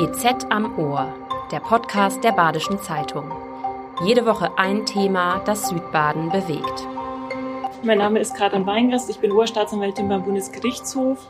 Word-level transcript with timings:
BZ 0.00 0.46
am 0.48 0.78
Ohr, 0.78 1.12
der 1.52 1.60
Podcast 1.60 2.24
der 2.24 2.32
Badischen 2.32 2.78
Zeitung. 2.78 3.30
Jede 4.02 4.24
Woche 4.24 4.50
ein 4.56 4.86
Thema, 4.86 5.40
das 5.44 5.68
Südbaden 5.68 6.30
bewegt. 6.30 6.88
Mein 7.82 7.98
Name 7.98 8.18
ist 8.18 8.34
Karin 8.34 8.64
Weingast, 8.64 9.10
ich 9.10 9.18
bin 9.18 9.30
Oberstaatsanwältin 9.30 10.08
beim 10.08 10.22
Bundesgerichtshof 10.22 11.28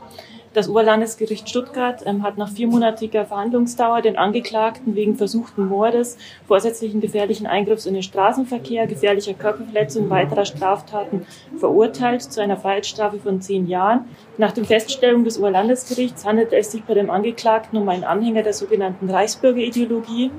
das 0.53 0.67
Oberlandesgericht 0.67 1.47
Stuttgart 1.47 2.03
ähm, 2.05 2.23
hat 2.23 2.37
nach 2.37 2.49
viermonatiger 2.49 3.25
Verhandlungsdauer 3.25 4.01
den 4.01 4.17
Angeklagten 4.17 4.95
wegen 4.95 5.15
versuchten 5.15 5.67
Mordes, 5.67 6.17
vorsätzlichen 6.47 6.99
gefährlichen 6.99 7.47
Eingriffs 7.47 7.85
in 7.85 7.93
den 7.93 8.03
Straßenverkehr, 8.03 8.85
gefährlicher 8.87 9.33
Körperverletzung 9.33 10.03
und 10.03 10.09
weiterer 10.09 10.45
Straftaten 10.45 11.25
verurteilt 11.57 12.23
zu 12.23 12.41
einer 12.41 12.57
Freiheitsstrafe 12.57 13.19
von 13.19 13.41
zehn 13.41 13.67
Jahren. 13.67 14.05
Nach 14.37 14.51
den 14.51 14.65
Feststellungen 14.65 15.23
des 15.23 15.37
Oberlandesgerichts 15.37 16.25
handelt 16.25 16.51
es 16.51 16.71
sich 16.71 16.83
bei 16.83 16.95
dem 16.95 17.09
Angeklagten 17.09 17.77
um 17.77 17.87
einen 17.87 18.03
Anhänger 18.03 18.43
der 18.43 18.53
sogenannten 18.53 19.09
Reichsbürgerideologie. 19.09 20.31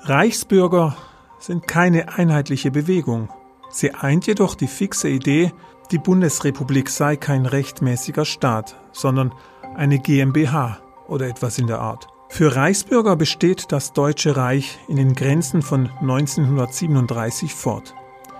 Reichsbürger 0.00 0.96
sind 1.38 1.68
keine 1.68 2.16
einheitliche 2.16 2.72
Bewegung. 2.72 3.28
Sie 3.70 3.94
eint 3.94 4.26
jedoch 4.26 4.54
die 4.54 4.66
fixe 4.66 5.08
Idee, 5.08 5.52
die 5.90 5.98
Bundesrepublik 5.98 6.88
sei 6.88 7.16
kein 7.16 7.46
rechtmäßiger 7.46 8.24
Staat, 8.24 8.76
sondern 8.92 9.34
eine 9.74 9.98
GmbH 9.98 10.78
oder 11.08 11.26
etwas 11.26 11.58
in 11.58 11.66
der 11.66 11.80
Art. 11.80 12.08
Für 12.28 12.56
Reichsbürger 12.56 13.16
besteht 13.16 13.72
das 13.72 13.92
Deutsche 13.92 14.36
Reich 14.36 14.78
in 14.88 14.96
den 14.96 15.14
Grenzen 15.14 15.60
von 15.60 15.90
1937 16.00 17.54
fort. 17.54 17.94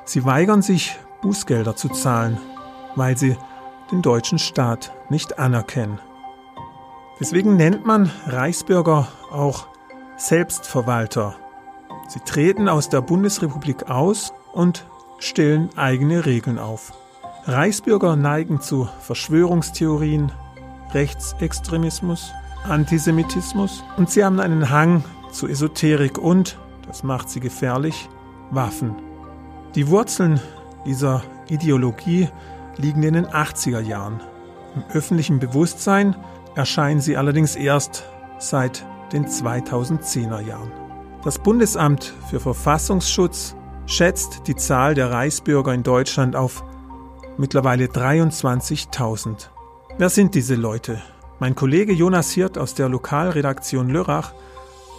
Sie 0.06 0.24
weigern 0.24 0.62
sich, 0.62 0.98
Bußgelder 1.20 1.76
zu 1.76 1.88
zahlen, 1.90 2.38
weil 2.96 3.18
sie 3.18 3.36
den 3.90 4.00
deutschen 4.00 4.38
Staat 4.38 4.92
nicht 5.10 5.38
anerkennen. 5.38 6.00
Deswegen 7.20 7.56
nennt 7.56 7.84
man 7.84 8.10
Reichsbürger 8.26 9.08
auch 9.30 9.66
Selbstverwalter. 10.16 11.36
Sie 12.08 12.20
treten 12.20 12.68
aus 12.68 12.88
der 12.88 13.02
Bundesrepublik 13.02 13.90
aus 13.90 14.32
und 14.52 14.86
stellen 15.18 15.68
eigene 15.76 16.26
Regeln 16.26 16.58
auf. 16.58 16.92
Reichsbürger 17.46 18.14
neigen 18.14 18.60
zu 18.60 18.88
Verschwörungstheorien, 19.00 20.30
Rechtsextremismus, 20.92 22.30
Antisemitismus 22.68 23.82
und 23.96 24.10
sie 24.10 24.24
haben 24.24 24.38
einen 24.38 24.70
Hang 24.70 25.02
zu 25.32 25.48
Esoterik 25.48 26.18
und, 26.18 26.58
das 26.86 27.02
macht 27.02 27.28
sie 27.28 27.40
gefährlich, 27.40 28.08
Waffen. 28.52 28.94
Die 29.74 29.88
Wurzeln 29.88 30.40
dieser 30.86 31.22
Ideologie 31.48 32.28
liegen 32.76 33.02
in 33.02 33.14
den 33.14 33.26
80er 33.26 33.80
Jahren. 33.80 34.20
Im 34.76 34.84
öffentlichen 34.94 35.40
Bewusstsein 35.40 36.14
erscheinen 36.54 37.00
sie 37.00 37.16
allerdings 37.16 37.56
erst 37.56 38.04
seit 38.38 38.86
den 39.12 39.26
2010er 39.26 40.40
Jahren. 40.40 40.70
Das 41.24 41.40
Bundesamt 41.40 42.14
für 42.30 42.38
Verfassungsschutz 42.38 43.56
schätzt 43.86 44.42
die 44.46 44.56
Zahl 44.56 44.94
der 44.94 45.10
Reichsbürger 45.10 45.74
in 45.74 45.82
Deutschland 45.82 46.36
auf 46.36 46.64
mittlerweile 47.42 47.86
23.000. 47.86 49.48
Wer 49.98 50.08
sind 50.10 50.36
diese 50.36 50.54
Leute? 50.54 51.02
Mein 51.40 51.56
Kollege 51.56 51.92
Jonas 51.92 52.30
Hirt 52.30 52.56
aus 52.56 52.74
der 52.74 52.88
Lokalredaktion 52.88 53.90
Lörrach 53.90 54.32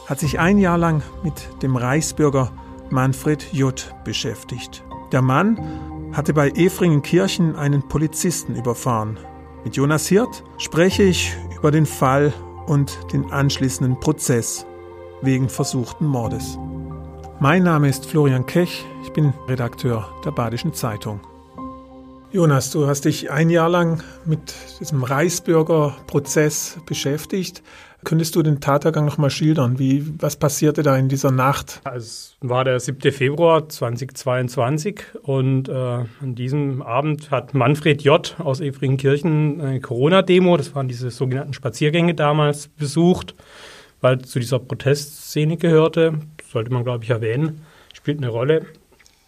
hat 0.08 0.20
sich 0.20 0.40
ein 0.40 0.58
Jahr 0.58 0.78
lang 0.78 1.04
mit 1.24 1.48
dem 1.62 1.78
Reichsbürger 1.78 2.52
Manfred 2.90 3.54
J. 3.54 3.96
beschäftigt. 4.04 4.84
Der 5.14 5.22
Mann 5.22 5.58
hatte 6.12 6.34
bei 6.34 6.50
Efringenkirchen 6.50 7.56
einen 7.56 7.88
Polizisten 7.88 8.58
überfahren. 8.58 9.18
Mit 9.64 9.78
Jonas 9.78 10.08
Hirt 10.08 10.44
spreche 10.58 11.04
ich 11.04 11.38
über 11.58 11.72
den 11.72 11.86
Fall 11.86 12.34
und 12.68 13.14
den 13.14 13.32
anschließenden 13.32 14.02
Prozess 14.02 14.66
wegen 15.22 15.48
versuchten 15.48 16.06
Mordes. 16.06 16.60
Mein 17.40 17.64
Name 17.64 17.88
ist 17.88 18.06
Florian 18.06 18.46
Kech, 18.46 18.86
ich 19.02 19.14
bin 19.14 19.34
Redakteur 19.48 20.10
der 20.26 20.32
Badischen 20.32 20.74
Zeitung. 20.74 21.22
Jonas, 22.34 22.72
du 22.72 22.88
hast 22.88 23.06
dich 23.06 23.30
ein 23.30 23.52
Jahr 23.52 23.70
lang 23.70 24.02
mit 24.26 24.56
diesem 24.80 25.04
Reichsbürgerprozess 25.04 26.80
beschäftigt. 26.88 27.62
Könntest 28.04 28.36
du 28.36 28.42
den 28.42 28.60
Tathergang 28.60 29.06
noch 29.06 29.20
mal 29.20 29.30
schildern? 29.30 29.78
Wie, 29.78 30.12
was 30.20 30.36
passierte 30.36 30.82
da 30.82 30.98
in 30.98 31.10
dieser 31.10 31.30
Nacht? 31.30 31.82
Es 31.94 32.36
war 32.42 32.64
der 32.64 32.80
7. 32.80 33.12
Februar 33.12 33.70
2022 33.70 35.00
und 35.22 35.70
äh, 35.70 35.74
an 35.74 36.34
diesem 36.34 36.82
Abend 36.82 37.30
hat 37.30 37.54
Manfred 37.54 38.02
J. 38.02 38.36
aus 38.40 38.62
Efringenkirchen 38.62 39.62
eine 39.62 39.80
Corona-Demo, 39.80 40.58
das 40.58 40.74
waren 40.74 40.88
diese 40.88 41.12
sogenannten 41.12 41.54
Spaziergänge 41.54 42.16
damals, 42.16 42.68
besucht, 42.68 43.36
weil 44.02 44.22
zu 44.22 44.40
dieser 44.40 44.58
Protestszene 44.58 45.58
gehörte. 45.58 46.16
Sollte 46.52 46.74
man, 46.74 46.84
glaube 46.84 47.04
ich, 47.04 47.12
erwähnen. 47.12 47.62
Spielt 47.94 48.18
eine 48.18 48.30
Rolle. 48.30 48.66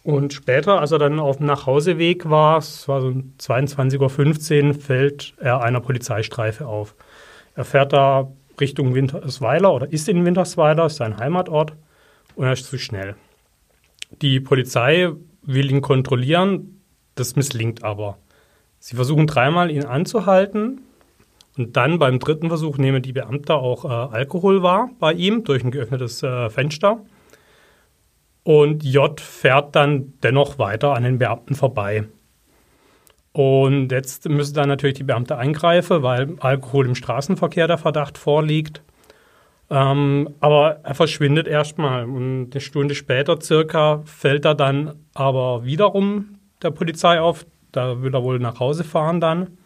Und 0.06 0.32
später, 0.32 0.78
als 0.78 0.92
er 0.92 1.00
dann 1.00 1.18
auf 1.18 1.38
dem 1.38 1.46
Nachhauseweg 1.46 2.30
war, 2.30 2.58
es 2.58 2.86
war 2.86 3.00
so 3.00 3.08
22.15 3.40 4.68
Uhr, 4.68 4.74
fällt 4.74 5.34
er 5.40 5.64
einer 5.64 5.80
Polizeistreife 5.80 6.64
auf. 6.64 6.94
Er 7.56 7.64
fährt 7.64 7.92
da 7.92 8.30
Richtung 8.60 8.94
Wintersweiler 8.94 9.74
oder 9.74 9.92
ist 9.92 10.08
in 10.08 10.24
Wintersweiler, 10.24 10.86
ist 10.86 10.98
sein 10.98 11.18
Heimatort, 11.18 11.72
und 12.36 12.44
er 12.44 12.52
ist 12.52 12.66
zu 12.66 12.78
schnell. 12.78 13.16
Die 14.22 14.38
Polizei 14.38 15.10
will 15.42 15.72
ihn 15.72 15.80
kontrollieren, 15.80 16.80
das 17.16 17.34
misslingt 17.34 17.82
aber. 17.82 18.16
Sie 18.78 18.94
versuchen 18.94 19.26
dreimal, 19.26 19.72
ihn 19.72 19.86
anzuhalten. 19.86 20.82
Und 21.58 21.76
dann 21.76 21.98
beim 21.98 22.20
dritten 22.20 22.46
Versuch 22.46 22.78
nehmen 22.78 23.02
die 23.02 23.12
Beamter 23.12 23.56
auch 23.56 23.84
äh, 23.84 23.88
Alkohol 23.88 24.62
wahr 24.62 24.88
bei 25.00 25.14
ihm 25.14 25.42
durch 25.42 25.64
ein 25.64 25.72
geöffnetes 25.72 26.22
äh, 26.22 26.48
Fenster. 26.48 27.00
Und 28.46 28.84
J 28.84 29.20
fährt 29.20 29.74
dann 29.74 30.12
dennoch 30.22 30.56
weiter 30.56 30.94
an 30.94 31.02
den 31.02 31.18
Beamten 31.18 31.56
vorbei. 31.56 32.04
Und 33.32 33.90
jetzt 33.90 34.28
müssen 34.28 34.54
dann 34.54 34.68
natürlich 34.68 34.94
die 34.94 35.02
Beamte 35.02 35.36
eingreifen, 35.36 36.04
weil 36.04 36.36
Alkohol 36.38 36.86
im 36.86 36.94
Straßenverkehr 36.94 37.66
der 37.66 37.76
Verdacht 37.76 38.18
vorliegt. 38.18 38.82
Ähm, 39.68 40.30
aber 40.38 40.78
er 40.84 40.94
verschwindet 40.94 41.48
erstmal. 41.48 42.04
Und 42.04 42.52
eine 42.52 42.60
Stunde 42.60 42.94
später 42.94 43.40
circa 43.40 44.02
fällt 44.04 44.44
er 44.44 44.54
dann 44.54 44.94
aber 45.12 45.64
wiederum 45.64 46.38
der 46.62 46.70
Polizei 46.70 47.20
auf. 47.20 47.46
Da 47.72 48.00
will 48.00 48.14
er 48.14 48.22
wohl 48.22 48.38
nach 48.38 48.60
Hause 48.60 48.84
fahren 48.84 49.20
dann. 49.20 49.58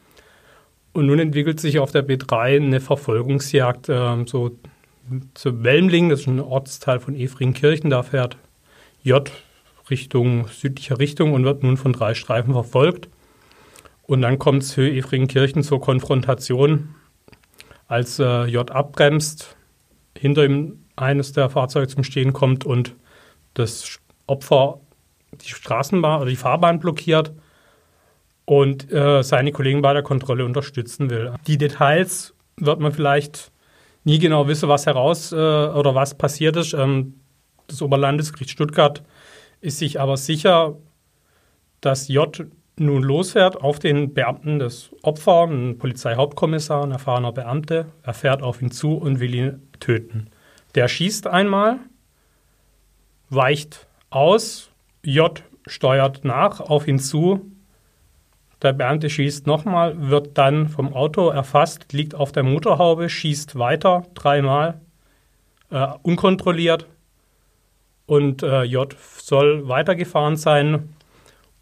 Und 0.94 1.04
nun 1.04 1.18
entwickelt 1.18 1.60
sich 1.60 1.80
auf 1.80 1.92
der 1.92 2.08
B3 2.08 2.56
eine 2.56 2.80
Verfolgungsjagd 2.80 3.91
äh, 3.91 4.24
so 4.24 4.56
zu 5.34 5.62
Welmling, 5.62 6.08
das 6.08 6.20
ist 6.20 6.28
ein 6.28 6.41
Ortsteil 6.41 6.98
von 6.98 7.14
Efringkirchen. 7.14 7.91
Da 7.91 8.02
fährt 8.02 8.38
J 9.02 9.30
Richtung 9.90 10.46
südlicher 10.48 10.98
Richtung 10.98 11.32
und 11.32 11.44
wird 11.44 11.62
nun 11.62 11.76
von 11.76 11.92
drei 11.92 12.14
Streifen 12.14 12.52
verfolgt. 12.52 13.08
Und 14.02 14.22
dann 14.22 14.38
kommt 14.38 14.62
es 14.62 14.74
für 14.74 14.90
Efringenkirchen 14.90 15.62
zur 15.62 15.80
Konfrontation, 15.80 16.94
als 17.88 18.18
äh, 18.18 18.44
J 18.44 18.70
abbremst, 18.70 19.56
hinter 20.16 20.44
ihm 20.44 20.84
eines 20.96 21.32
der 21.32 21.48
Fahrzeuge 21.50 21.88
zum 21.88 22.04
Stehen 22.04 22.32
kommt 22.32 22.64
und 22.64 22.94
das 23.54 23.98
Opfer 24.26 24.80
die 25.32 25.48
Straßenbahn 25.48 26.20
oder 26.20 26.30
die 26.30 26.36
Fahrbahn 26.36 26.80
blockiert 26.80 27.32
und 28.44 28.90
äh, 28.92 29.22
seine 29.22 29.52
Kollegen 29.52 29.80
bei 29.80 29.92
der 29.92 30.02
Kontrolle 30.02 30.44
unterstützen 30.44 31.08
will. 31.08 31.32
Die 31.46 31.56
Details 31.56 32.34
wird 32.56 32.80
man 32.80 32.92
vielleicht 32.92 33.52
nie 34.04 34.18
genau 34.18 34.48
wissen, 34.48 34.68
was 34.68 34.86
heraus 34.86 35.32
äh, 35.32 35.36
oder 35.36 35.94
was 35.94 36.16
passiert 36.16 36.56
ist. 36.56 36.74
Ähm, 36.74 37.19
das 37.70 37.82
Oberlandesgericht 37.82 38.50
Stuttgart 38.50 39.03
ist 39.60 39.78
sich 39.78 40.00
aber 40.00 40.16
sicher, 40.16 40.76
dass 41.81 42.08
J 42.08 42.47
nun 42.76 43.03
losfährt 43.03 43.60
auf 43.60 43.78
den 43.78 44.14
Beamten 44.14 44.58
des 44.58 44.91
Opfers, 45.03 45.50
ein 45.50 45.78
Polizeihauptkommissar, 45.78 46.84
ein 46.84 46.92
erfahrener 46.92 47.32
Beamte. 47.32 47.86
Er 48.03 48.14
fährt 48.14 48.42
auf 48.42 48.62
ihn 48.62 48.70
zu 48.70 48.94
und 48.94 49.20
will 49.20 49.34
ihn 49.34 49.69
töten. 49.80 50.30
Der 50.74 50.89
schießt 50.89 51.27
einmal, 51.27 51.78
weicht 53.28 53.86
aus, 54.09 54.71
J 55.03 55.42
steuert 55.66 56.24
nach 56.24 56.60
auf 56.60 56.89
ihn 56.89 56.98
zu. 56.98 57.50
Der 58.62 58.72
Beamte 58.72 59.10
schießt 59.10 59.47
nochmal, 59.47 60.10
wird 60.10 60.36
dann 60.39 60.68
vom 60.68 60.92
Auto 60.94 61.28
erfasst, 61.28 61.92
liegt 61.92 62.15
auf 62.15 62.33
der 62.33 62.42
Motorhaube, 62.42 63.09
schießt 63.09 63.59
weiter, 63.59 64.04
dreimal, 64.15 64.80
äh, 65.71 65.86
unkontrolliert, 66.03 66.86
und 68.10 68.42
äh, 68.42 68.65
J 68.65 68.97
soll 69.18 69.68
weitergefahren 69.68 70.36
sein 70.36 70.89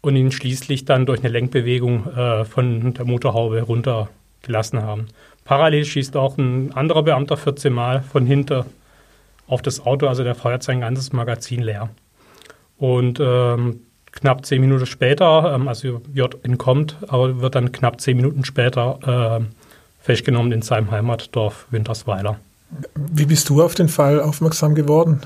und 0.01 0.15
ihn 0.15 0.31
schließlich 0.31 0.83
dann 0.83 1.05
durch 1.05 1.19
eine 1.19 1.29
Lenkbewegung 1.29 2.07
äh, 2.07 2.43
von 2.43 2.95
der 2.95 3.05
Motorhaube 3.05 3.61
runtergelassen 3.61 4.81
haben. 4.81 5.09
Parallel 5.45 5.85
schießt 5.85 6.17
auch 6.17 6.39
ein 6.39 6.73
anderer 6.73 7.03
Beamter 7.03 7.37
14 7.37 7.71
Mal 7.71 8.01
von 8.01 8.25
hinten 8.25 8.65
auf 9.45 9.61
das 9.61 9.85
Auto, 9.85 10.07
also 10.07 10.23
der 10.23 10.33
feuert 10.33 10.63
sein 10.63 10.81
ganzes 10.81 11.13
Magazin 11.13 11.61
leer. 11.61 11.89
Und 12.79 13.19
ähm, 13.21 13.81
knapp 14.11 14.43
zehn 14.43 14.61
Minuten 14.61 14.87
später, 14.87 15.53
ähm, 15.53 15.67
also 15.67 16.01
J 16.15 16.35
entkommt, 16.43 16.95
aber 17.09 17.41
wird 17.41 17.53
dann 17.53 17.71
knapp 17.71 18.01
zehn 18.01 18.17
Minuten 18.17 18.43
später 18.43 19.39
äh, 19.39 19.45
festgenommen 20.03 20.51
in 20.51 20.63
seinem 20.63 20.89
Heimatdorf 20.89 21.67
Wintersweiler. 21.69 22.39
Wie 22.95 23.25
bist 23.25 23.49
du 23.49 23.61
auf 23.61 23.75
den 23.75 23.89
Fall 23.89 24.21
aufmerksam 24.21 24.75
geworden? 24.75 25.21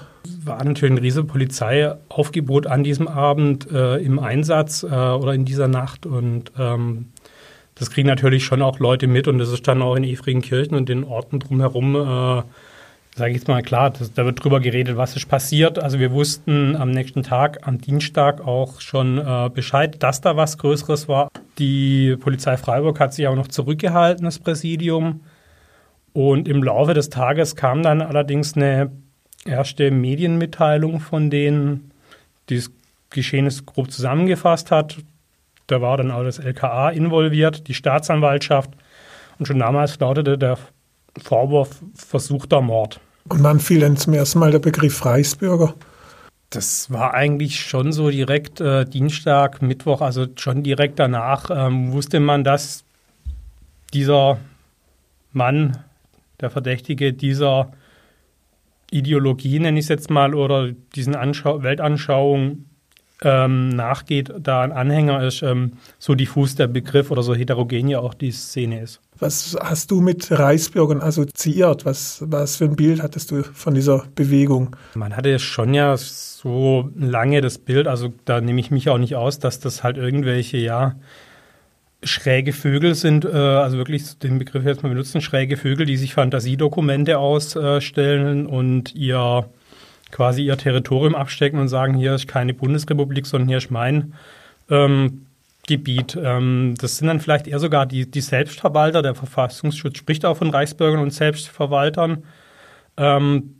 war 0.46 0.64
natürlich 0.64 0.94
ein 0.94 0.98
riesiges 0.98 1.28
Polizeiaufgebot 1.28 2.68
an 2.68 2.84
diesem 2.84 3.08
Abend 3.08 3.70
äh, 3.72 3.98
im 3.98 4.20
Einsatz 4.20 4.84
äh, 4.84 4.88
oder 4.88 5.34
in 5.34 5.46
dieser 5.46 5.68
Nacht 5.68 6.06
und 6.06 6.52
ähm, 6.58 7.08
das 7.76 7.90
kriegen 7.90 8.08
natürlich 8.08 8.46
schon 8.46 8.62
auch 8.62 8.80
Leute 8.80 9.08
mit 9.08 9.28
und 9.28 9.40
das 9.40 9.52
ist 9.52 9.68
dann 9.68 9.82
auch 9.82 9.96
in 9.96 10.04
Efringkirchen 10.04 10.78
und 10.78 10.90
den 10.90 11.04
Orten 11.04 11.40
drumherum, 11.40 11.96
äh, 11.96 12.44
sage 13.16 13.32
ich 13.32 13.38
jetzt 13.38 13.48
mal 13.48 13.64
klar, 13.64 13.90
das, 13.90 14.14
da 14.14 14.26
wird 14.26 14.44
drüber 14.44 14.60
geredet, 14.60 14.96
was 14.96 15.16
ist 15.16 15.28
passiert. 15.28 15.80
Also 15.80 16.00
wir 16.00 16.12
wussten 16.12 16.76
am 16.76 16.92
nächsten 16.92 17.24
Tag, 17.24 17.60
am 17.68 17.80
Dienstag 17.80 18.46
auch 18.46 18.80
schon 18.80 19.18
äh, 19.18 19.50
Bescheid, 19.54 20.02
dass 20.02 20.22
da 20.22 20.38
was 20.38 20.58
Größeres 20.58 21.08
war. 21.08 21.30
Die 21.58 22.16
Polizei 22.18 22.58
Freiburg 22.58 23.00
hat 23.00 23.14
sich 23.14 23.28
auch 23.28 23.36
noch 23.36 23.48
zurückgehalten, 23.48 24.26
das 24.26 24.40
Präsidium. 24.40 25.22
Und 26.14 26.48
im 26.48 26.64
Laufe 26.64 26.94
des 26.94 27.10
Tages 27.10 27.56
kam 27.56 27.84
dann 27.84 28.02
allerdings 28.02 28.56
eine 28.56 28.92
erste 29.46 29.92
Medienmitteilung 29.92 31.00
von 31.00 31.30
denen, 31.30 31.92
die 32.50 32.58
das 32.58 32.72
Geschehen 33.10 33.52
grob 33.66 33.92
zusammengefasst 33.92 34.72
hat. 34.72 34.98
Da 35.68 35.82
war 35.82 35.98
dann 35.98 36.12
auch 36.12 36.24
das 36.24 36.40
LKA 36.40 36.90
involviert, 36.90 37.68
die 37.68 37.74
Staatsanwaltschaft. 37.74 38.72
Und 39.40 39.48
schon 39.48 39.60
damals 39.60 40.00
lautete 40.00 40.38
der 40.38 40.58
Vorwurf 41.22 41.82
versuchter 41.96 42.62
Mord. 42.62 43.00
Und 43.30 43.44
wann 43.44 43.60
fiel 43.60 43.80
denn 43.80 43.98
zum 43.98 44.14
ersten 44.14 44.40
Mal 44.40 44.52
der 44.52 44.60
Begriff 44.60 45.06
Reichsbürger? 45.06 45.74
Das 46.50 46.92
war 46.92 47.14
eigentlich 47.14 47.60
schon 47.62 47.92
so 47.92 48.12
direkt 48.12 48.62
äh, 48.62 48.86
Dienstag, 48.86 49.62
Mittwoch, 49.62 50.02
also 50.02 50.28
schon 50.36 50.62
direkt 50.62 51.00
danach 51.00 51.50
ähm, 51.50 51.92
wusste 51.94 52.20
man, 52.20 52.44
dass 52.44 52.84
dieser 53.94 54.38
Mann, 55.32 55.78
der 56.44 56.52
Verdächtige, 56.52 57.14
dieser 57.14 57.72
Ideologie, 58.92 59.60
nenne 59.60 59.80
ich 59.80 59.86
es 59.86 59.90
jetzt 59.90 60.12
mal, 60.12 60.36
oder 60.36 60.72
diesen 60.96 61.16
Anschau 61.16 61.64
Weltanschauungen 61.64 62.70
ähm, 63.24 63.70
nachgeht, 63.70 64.34
da 64.40 64.62
ein 64.62 64.72
Anhänger 64.72 65.24
ist, 65.24 65.42
ähm, 65.42 65.74
so 65.98 66.16
diffus 66.16 66.56
der 66.56 66.68
Begriff 66.68 67.10
oder 67.10 67.24
so 67.24 67.34
heterogen 67.34 67.88
ja 67.88 68.00
auch 68.00 68.14
die 68.14 68.32
Szene 68.32 68.82
ist. 68.82 69.02
Was 69.18 69.58
hast 69.60 69.92
du 69.92 70.02
mit 70.02 70.32
Reichsbürgern 70.32 71.02
assoziiert? 71.02 71.86
Was, 71.86 72.24
was 72.28 72.58
für 72.58 72.66
ein 72.66 72.76
Bild 72.76 73.02
hattest 73.02 73.32
du 73.32 73.44
von 73.44 73.74
dieser 73.74 74.04
Bewegung? 74.16 74.76
Man 74.96 75.16
hatte 75.16 75.40
schon 75.40 75.74
ja 75.74 75.96
so 75.98 76.90
lange 76.96 77.42
das 77.42 77.58
Bild, 77.58 77.88
also 77.88 78.14
da 78.26 78.42
nehme 78.42 78.60
ich 78.60 78.72
mich 78.72 78.90
auch 78.90 78.98
nicht 78.98 79.16
aus, 79.16 79.40
dass 79.40 79.60
das 79.60 79.84
halt 79.84 79.98
irgendwelche, 79.98 80.58
ja, 80.58 80.96
schräge 82.04 82.54
Vögel 82.54 82.96
sind, 82.96 83.26
äh, 83.26 83.30
also 83.30 83.78
wirklich 83.78 84.18
den 84.20 84.40
Begriff 84.40 84.66
jetzt 84.66 84.84
mal 84.84 84.90
benutzen, 84.90 85.22
schräge 85.22 85.58
Vögel, 85.58 85.86
die 85.86 85.98
sich 85.98 86.14
Fantasiedokumente 86.14 87.18
ausstellen 87.18 88.46
und 88.46 88.94
ihr 88.96 89.50
quasi 90.12 90.46
ihr 90.46 90.58
Territorium 90.58 91.16
abstecken 91.16 91.60
und 91.60 91.70
sagen, 91.70 91.96
hier 91.96 92.14
ist 92.14 92.28
keine 92.28 92.54
Bundesrepublik, 92.54 93.26
sondern 93.26 93.48
hier 93.48 93.58
ist 93.58 93.72
mein 93.72 94.14
ähm, 94.70 95.26
Gebiet. 95.68 96.18
Ähm, 96.22 96.76
das 96.80 96.98
sind 96.98 97.08
dann 97.08 97.20
vielleicht 97.20 97.48
eher 97.48 97.60
sogar 97.60 97.86
die, 97.86 98.10
die 98.10 98.22
Selbstverwalter. 98.22 99.02
Der 99.02 99.16
Verfassungsschutz 99.16 99.98
spricht 99.98 100.26
auch 100.26 100.38
von 100.38 100.50
Reichsbürgern 100.50 101.02
und 101.02 101.12
Selbstverwaltern. 101.12 102.24
Ähm, 102.96 103.56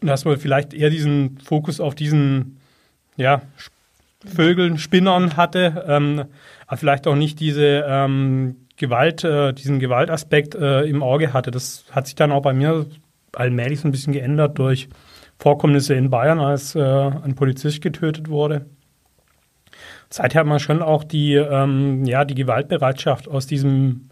dass 0.00 0.24
man 0.24 0.38
vielleicht 0.38 0.74
eher 0.74 0.90
diesen 0.90 1.38
Fokus 1.38 1.80
auf 1.80 1.94
diesen 1.94 2.58
ja, 3.16 3.42
Vögeln, 4.28 4.78
Spinnern 4.78 5.36
hatte, 5.36 5.84
ähm, 5.86 6.24
vielleicht 6.74 7.06
auch 7.06 7.16
nicht 7.16 7.40
diese 7.40 7.84
ähm, 7.86 8.56
Gewalt, 8.76 9.24
äh, 9.24 9.52
diesen 9.52 9.80
Gewaltaspekt 9.80 10.54
äh, 10.54 10.82
im 10.82 11.02
Auge 11.02 11.32
hatte. 11.32 11.50
Das 11.50 11.84
hat 11.90 12.06
sich 12.06 12.14
dann 12.14 12.32
auch 12.32 12.42
bei 12.42 12.52
mir 12.52 12.86
allmählich 13.34 13.80
so 13.80 13.88
ein 13.88 13.92
bisschen 13.92 14.12
geändert 14.12 14.58
durch 14.58 14.88
Vorkommnisse 15.38 15.94
in 15.94 16.10
Bayern, 16.10 16.40
als 16.40 16.74
äh, 16.74 16.80
ein 16.80 17.34
Polizist 17.34 17.80
getötet 17.80 18.28
wurde. 18.28 18.66
Seither 20.10 20.40
hat 20.40 20.46
man 20.46 20.58
schon 20.58 20.82
auch 20.82 21.04
die, 21.04 21.34
ähm, 21.34 22.04
ja, 22.04 22.24
die 22.24 22.34
Gewaltbereitschaft 22.34 23.28
aus 23.28 23.46
diesem 23.46 24.08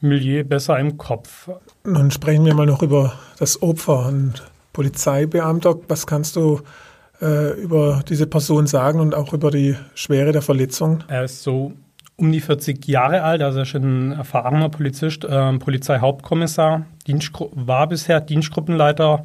Milieu 0.00 0.44
besser 0.44 0.78
im 0.78 0.98
Kopf. 0.98 1.50
Nun 1.84 2.10
sprechen 2.10 2.44
wir 2.44 2.54
mal 2.54 2.66
noch 2.66 2.82
über 2.82 3.14
das 3.38 3.62
Opfer. 3.62 4.06
Ein 4.06 4.34
Polizeibeamter, 4.72 5.76
was 5.88 6.06
kannst 6.06 6.36
du 6.36 6.60
äh, 7.20 7.52
über 7.60 8.02
diese 8.08 8.26
Person 8.26 8.66
sagen 8.66 9.00
und 9.00 9.14
auch 9.14 9.32
über 9.32 9.50
die 9.50 9.76
Schwere 9.94 10.32
der 10.32 10.42
Verletzung? 10.42 11.04
Er 11.08 11.24
ist 11.24 11.42
so 11.42 11.72
um 12.16 12.32
die 12.32 12.40
40 12.40 12.86
Jahre 12.88 13.22
alt, 13.22 13.42
also 13.42 13.58
er 13.60 13.62
ist 13.62 13.74
ein 13.74 14.12
erfahrener 14.12 14.68
Polizist, 14.68 15.24
äh, 15.24 15.58
Polizeihauptkommissar, 15.58 16.86
Dienstgru 17.06 17.50
war 17.54 17.86
bisher 17.86 18.20
Dienstgruppenleiter 18.20 19.24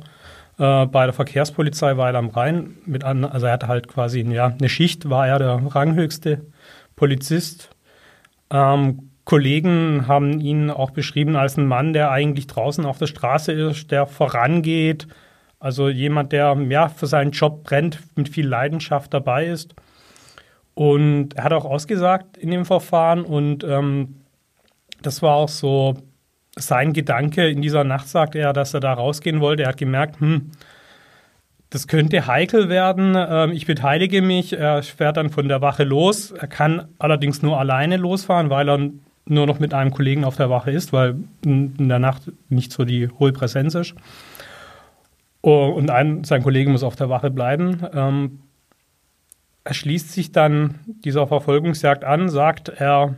äh, 0.60 0.86
bei 0.86 1.06
der 1.06 1.13
Verkehrspolizei 1.13 1.98
Weil 1.98 2.16
am 2.16 2.30
Rhein. 2.30 2.78
Mit 2.86 3.04
an, 3.04 3.25
also 3.25 3.48
er 3.48 3.54
hatte 3.54 3.68
halt 3.68 3.88
quasi 3.88 4.22
ja, 4.22 4.48
eine 4.48 4.69
Schicht, 4.69 5.10
war 5.10 5.28
er 5.28 5.39
der 5.39 5.62
ranghöchste 5.74 6.46
Polizist. 6.96 7.69
Ähm, 8.51 9.10
Kollegen 9.25 10.07
haben 10.07 10.39
ihn 10.42 10.69
auch 10.69 10.92
beschrieben 10.92 11.36
als 11.36 11.57
einen 11.57 11.68
Mann, 11.68 11.94
der 11.94 12.12
eigentlich 12.12 12.48
draußen 12.48 12.86
auf 12.86 12.98
der 12.98 13.07
Straße 13.07 13.51
ist, 13.54 13.89
der 13.89 14.06
vorangeht, 14.06 15.07
also 15.63 15.88
jemand, 15.88 16.33
der 16.33 16.57
ja, 16.68 16.89
für 16.89 17.07
seinen 17.07 17.31
Job 17.31 17.63
brennt, 17.63 18.00
mit 18.18 18.27
viel 18.27 18.45
Leidenschaft 18.45 19.13
dabei 19.13 19.45
ist. 19.45 19.74
Und 20.74 21.36
er 21.36 21.45
hat 21.45 21.54
auch 21.54 21.63
ausgesagt 21.63 22.38
in 22.38 22.51
dem 22.51 22.65
Verfahren 22.65 23.24
und 23.24 23.63
ähm, 23.63 24.15
das 25.01 25.21
war 25.21 25.36
auch 25.36 25.48
so 25.48 25.95
sein 26.57 26.92
Gedanke. 26.92 27.48
In 27.48 27.62
dieser 27.62 27.86
Nacht 27.86 28.10
sagte 28.10 28.39
er, 28.39 28.51
dass 28.51 28.74
er 28.74 28.81
da 28.81 28.92
rausgehen 28.92 29.39
wollte. 29.39 29.63
Er 29.63 29.69
hat 29.69 29.77
gemerkt, 29.77 30.19
hm, 30.19 30.51
das 31.69 31.88
könnte 31.88 32.27
heikel 32.27 32.68
werden. 32.68 33.15
Ähm, 33.15 33.51
ich 33.51 33.65
beteilige 33.65 34.21
mich. 34.21 34.51
Er 34.51 34.83
fährt 34.83 35.15
dann 35.15 35.30
von 35.30 35.48
der 35.48 35.62
Wache 35.62 35.86
los. 35.86 36.31
Er 36.31 36.48
kann 36.48 36.89
allerdings 37.00 37.42
nur 37.42 37.57
alleine 37.57 37.95
losfahren, 37.95 38.50
weil 38.50 38.69
er 38.69 38.89
nur 39.25 39.48
noch 39.48 39.60
mit 39.60 39.74
einem 39.74 39.92
Kollegen 39.92 40.25
auf 40.25 40.36
der 40.36 40.50
Wache 40.50 40.71
ist, 40.71 40.92
weil 40.92 41.15
in 41.45 41.88
der 41.88 42.00
Nacht 42.00 42.24
nicht 42.50 42.74
so 42.74 42.83
die 42.83 43.07
hohe 43.07 43.31
Präsenz 43.31 43.75
ist. 43.75 43.95
Oh, 45.45 45.66
und 45.68 45.92
ein, 45.92 46.24
sein 46.24 46.42
Kollege 46.42 46.69
muss 46.69 46.84
auf 46.84 46.95
der 46.95 47.10
Wache 47.10 47.30
bleiben. 47.30 47.86
Ähm, 47.94 48.40
er 49.66 49.74
schließt 49.74 50.12
sich 50.12 50.31
dann 50.31 50.80
dieser 50.86 51.28
Verfolgungsjagd 51.28 52.06
an, 52.06 52.30
sagt, 52.30 52.69
er, 52.69 53.16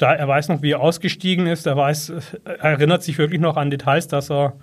er 0.00 0.28
weiß 0.28 0.48
noch, 0.48 0.62
wie 0.62 0.72
er 0.72 0.80
ausgestiegen 0.80 1.46
ist, 1.46 1.66
er 1.66 1.76
weiß, 1.76 2.12
er 2.44 2.58
erinnert 2.58 3.04
sich 3.04 3.18
wirklich 3.18 3.40
noch 3.40 3.56
an 3.56 3.70
Details, 3.70 4.08
dass 4.08 4.32
er 4.32 4.54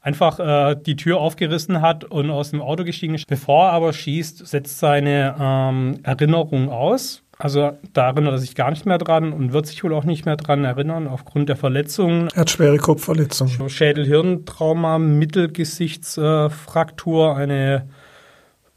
einfach 0.00 0.40
äh, 0.40 0.74
die 0.74 0.96
Tür 0.96 1.18
aufgerissen 1.18 1.80
hat 1.82 2.02
und 2.02 2.30
aus 2.30 2.50
dem 2.50 2.62
Auto 2.62 2.82
gestiegen 2.82 3.14
ist. 3.14 3.28
Bevor 3.28 3.66
er 3.66 3.72
aber 3.72 3.92
schießt, 3.92 4.44
setzt 4.44 4.80
seine 4.80 5.36
ähm, 5.38 6.00
Erinnerung 6.02 6.68
aus 6.68 7.22
also 7.38 7.76
da 7.92 8.06
erinnert 8.06 8.32
er 8.32 8.38
sich 8.38 8.54
gar 8.54 8.70
nicht 8.70 8.86
mehr 8.86 8.96
dran 8.98 9.32
und 9.32 9.52
wird 9.52 9.66
sich 9.66 9.82
wohl 9.84 9.92
auch 9.92 10.04
nicht 10.04 10.24
mehr 10.24 10.36
dran 10.36 10.64
erinnern 10.64 11.06
aufgrund 11.06 11.50
der 11.50 11.56
Verletzungen. 11.56 12.28
Er 12.34 12.40
hat 12.42 12.50
schwere 12.50 12.76
Kopfverletzungen. 12.78 13.68
Schädel-Hirntrauma, 13.68 14.98
Mittelgesichtsfraktur, 14.98 17.36
eine 17.36 17.86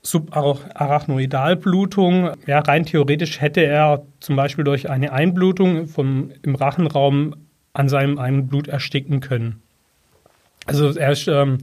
Subarachnoidalblutung. 0.02 2.32
Ja, 2.48 2.60
rein 2.60 2.86
theoretisch 2.86 3.40
hätte 3.40 3.62
er 3.62 4.04
zum 4.20 4.36
Beispiel 4.36 4.66
durch 4.66 4.90
eine 4.90 5.14
Einblutung 5.14 5.88
vom, 5.88 6.32
im 6.42 6.56
Rachenraum 6.56 7.36
an 7.74 7.88
seinem 7.88 8.18
Einblut 8.18 8.68
ersticken 8.68 9.20
können. 9.22 9.62
Also 10.66 10.90
er 10.98 11.12
ist 11.14 11.28
ähm, 11.28 11.60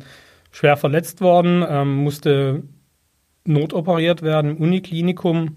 schwer 0.50 0.78
verletzt 0.78 1.20
worden, 1.20 1.62
ähm, 1.68 1.96
musste 1.96 2.62
notoperiert 3.44 4.22
werden 4.22 4.56
im 4.56 4.62
Uniklinikum. 4.62 5.56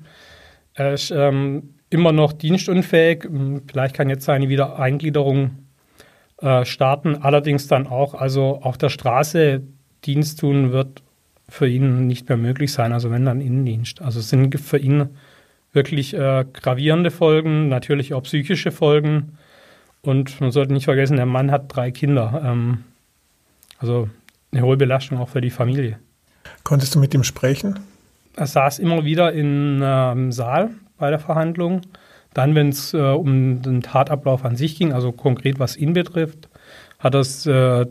Er 0.80 0.94
ist 0.94 1.12
ähm, 1.12 1.74
immer 1.90 2.14
noch 2.14 2.32
dienstunfähig. 2.32 3.26
Hm, 3.26 3.64
vielleicht 3.70 3.96
kann 3.96 4.10
jetzt 4.10 4.24
seine 4.24 4.48
Wiedereingliederung 4.48 5.58
äh, 6.42 6.64
starten. 6.64 7.18
Allerdings 7.18 7.68
dann 7.68 7.86
auch, 7.86 8.14
also 8.14 8.62
auf 8.62 8.78
der 8.78 8.88
Straße 8.88 9.62
Dienst 10.06 10.40
tun 10.40 10.72
wird 10.72 11.04
für 11.50 11.68
ihn 11.68 12.08
nicht 12.08 12.30
mehr 12.30 12.38
möglich 12.38 12.72
sein. 12.72 12.94
Also 12.94 13.12
wenn 13.12 13.26
dann 13.26 13.42
Innendienst. 13.42 14.02
Also 14.02 14.22
es 14.22 14.30
sind 14.30 14.58
für 14.58 14.78
ihn 14.78 15.10
wirklich 15.74 16.14
äh, 16.14 16.46
gravierende 16.54 17.12
Folgen, 17.12 17.68
natürlich 17.68 18.14
auch 18.14 18.24
psychische 18.24 18.72
Folgen. 18.72 19.38
Und 20.02 20.40
man 20.40 20.52
sollte 20.52 20.72
nicht 20.72 20.86
vergessen, 20.86 21.18
der 21.18 21.26
Mann 21.26 21.52
hat 21.52 21.76
drei 21.76 21.92
Kinder. 21.92 22.42
Ähm, 22.46 22.86
also 23.80 24.10
eine 24.54 24.62
hohe 24.62 24.78
Belastung 24.78 25.18
auch 25.18 25.28
für 25.28 25.42
die 25.42 25.50
Familie. 25.50 26.00
Konntest 26.64 26.96
du 26.96 27.00
mit 27.00 27.14
ihm 27.14 27.26
sprechen? 27.26 27.80
Er 28.36 28.48
saß 28.48 28.80
immer 28.80 29.06
wieder 29.06 29.34
im 29.34 29.82
ähm, 29.84 30.32
Saal 30.32 30.72
bei 30.98 31.10
der 31.10 31.20
Verhandlung. 31.20 31.82
Dann, 32.34 32.56
wenn 32.56 32.70
es 32.70 32.94
äh, 32.94 32.98
um 32.98 33.62
den 33.62 33.82
Tatablauf 33.82 34.46
an 34.46 34.56
sich 34.56 34.78
ging, 34.78 34.94
also 34.94 35.12
konkret 35.12 35.60
was 35.60 35.76
ihn 35.76 35.94
betrifft, 35.94 36.48
hat 37.00 37.16
das 37.16 37.46
äh, 37.46 37.86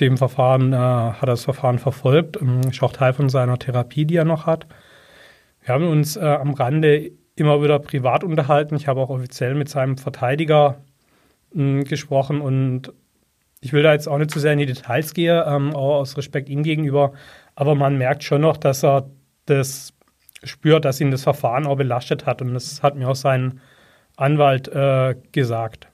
dem 0.00 0.16
Verfahren, 0.16 0.72
äh, 0.72 0.76
hat 0.76 1.28
das 1.28 1.44
Verfahren 1.44 1.78
verfolgt. 1.78 2.40
Ähm, 2.40 2.60
ist 2.68 2.82
auch 2.82 2.92
Teil 2.92 3.12
von 3.12 3.28
seiner 3.28 3.58
Therapie, 3.58 4.04
die 4.04 4.16
er 4.16 4.24
noch 4.24 4.46
hat. 4.46 4.66
Wir 5.64 5.74
haben 5.74 5.88
uns 5.88 6.16
äh, 6.16 6.20
am 6.20 6.54
Rande 6.54 7.12
immer 7.36 7.62
wieder 7.62 7.78
privat 7.78 8.24
unterhalten. 8.24 8.76
Ich 8.76 8.88
habe 8.88 9.00
auch 9.00 9.10
offiziell 9.10 9.54
mit 9.54 9.68
seinem 9.68 9.96
Verteidiger 9.96 10.82
mh, 11.52 11.62
hm, 11.62 11.84
gesprochen 11.84 12.40
und 12.40 12.92
Ich 13.64 13.72
will 13.72 13.84
da 13.84 13.92
jetzt 13.92 14.08
auch 14.08 14.18
nicht 14.18 14.32
zu 14.32 14.40
sehr 14.40 14.52
in 14.54 14.58
die 14.58 14.66
Details 14.66 15.14
gehen, 15.14 15.40
ähm, 15.46 15.74
auch 15.74 16.00
aus 16.00 16.16
Respekt 16.16 16.48
ihm 16.48 16.64
gegenüber. 16.64 17.12
Aber 17.54 17.74
man 17.76 17.96
merkt 17.96 18.24
schon 18.24 18.40
noch, 18.40 18.56
dass 18.56 18.82
er 18.82 19.08
das 19.46 19.92
spürt, 20.44 20.84
dass 20.84 21.00
ihn 21.00 21.10
das 21.10 21.22
Verfahren 21.22 21.66
auch 21.66 21.76
belastet 21.76 22.26
hat. 22.26 22.42
Und 22.42 22.54
das 22.54 22.82
hat 22.82 22.96
mir 22.96 23.08
auch 23.08 23.16
sein 23.16 23.60
Anwalt 24.16 24.68
äh, 24.68 25.14
gesagt. 25.32 25.88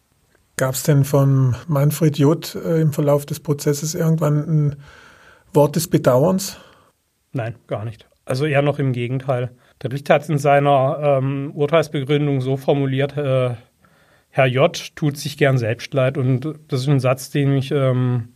Gab 0.57 0.75
es 0.75 0.83
denn 0.83 1.05
von 1.05 1.55
Manfred 1.67 2.19
J. 2.19 2.55
Äh, 2.55 2.81
im 2.81 2.93
Verlauf 2.93 3.27
des 3.27 3.41
Prozesses 3.41 3.95
irgendwann 3.95 4.39
ein 4.39 4.77
Wort 5.53 5.77
des 5.77 5.89
Bedauerns? 5.89 6.59
Nein, 7.33 7.55
gar 7.67 7.85
nicht. 7.85 8.09
Also 8.25 8.45
eher 8.45 8.63
noch 8.63 8.79
im 8.79 8.93
Gegenteil. 8.93 9.51
Der 9.83 9.93
Richter 9.93 10.15
hat 10.15 10.23
es 10.23 10.29
in 10.29 10.39
seiner 10.39 10.99
ähm, 11.01 11.53
Urteilsbegründung 11.55 12.41
so 12.41 12.57
formuliert, 12.57 13.17
äh, 13.17 13.55
Herr 14.31 14.47
J. 14.47 14.95
tut 14.95 15.17
sich 15.17 15.39
gern 15.39 15.59
selbst 15.59 15.93
leid. 15.95 16.19
Und 16.19 16.55
das 16.69 16.83
ist 16.83 16.89
ein 16.89 17.01
Satz, 17.01 17.31
den 17.31 17.57
ich 17.57 17.71
ähm, 17.71 18.35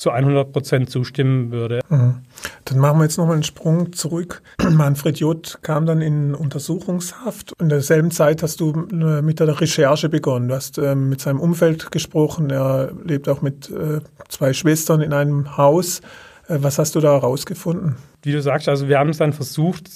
zu 0.00 0.10
100 0.10 0.50
Prozent 0.50 0.88
zustimmen 0.88 1.52
würde. 1.52 1.80
Mhm. 1.90 2.22
Dann 2.64 2.78
machen 2.78 2.98
wir 2.98 3.04
jetzt 3.04 3.18
nochmal 3.18 3.34
einen 3.34 3.42
Sprung 3.42 3.92
zurück. 3.92 4.40
Manfred 4.70 5.20
J. 5.20 5.58
kam 5.60 5.84
dann 5.84 6.00
in 6.00 6.34
Untersuchungshaft. 6.34 7.52
In 7.60 7.68
derselben 7.68 8.10
Zeit 8.10 8.42
hast 8.42 8.60
du 8.60 8.88
äh, 8.90 9.20
mit 9.20 9.40
der 9.40 9.60
Recherche 9.60 10.08
begonnen. 10.08 10.48
Du 10.48 10.54
hast 10.54 10.78
äh, 10.78 10.94
mit 10.94 11.20
seinem 11.20 11.38
Umfeld 11.38 11.90
gesprochen. 11.90 12.48
Er 12.48 12.92
lebt 13.04 13.28
auch 13.28 13.42
mit 13.42 13.68
äh, 13.68 14.00
zwei 14.30 14.54
Schwestern 14.54 15.02
in 15.02 15.12
einem 15.12 15.58
Haus. 15.58 16.00
Äh, 16.48 16.56
was 16.60 16.78
hast 16.78 16.94
du 16.94 17.00
da 17.00 17.12
herausgefunden? 17.12 17.96
Wie 18.22 18.32
du 18.32 18.40
sagst, 18.40 18.70
also 18.70 18.88
wir 18.88 18.98
haben 18.98 19.10
es 19.10 19.18
dann 19.18 19.34
versucht, 19.34 19.90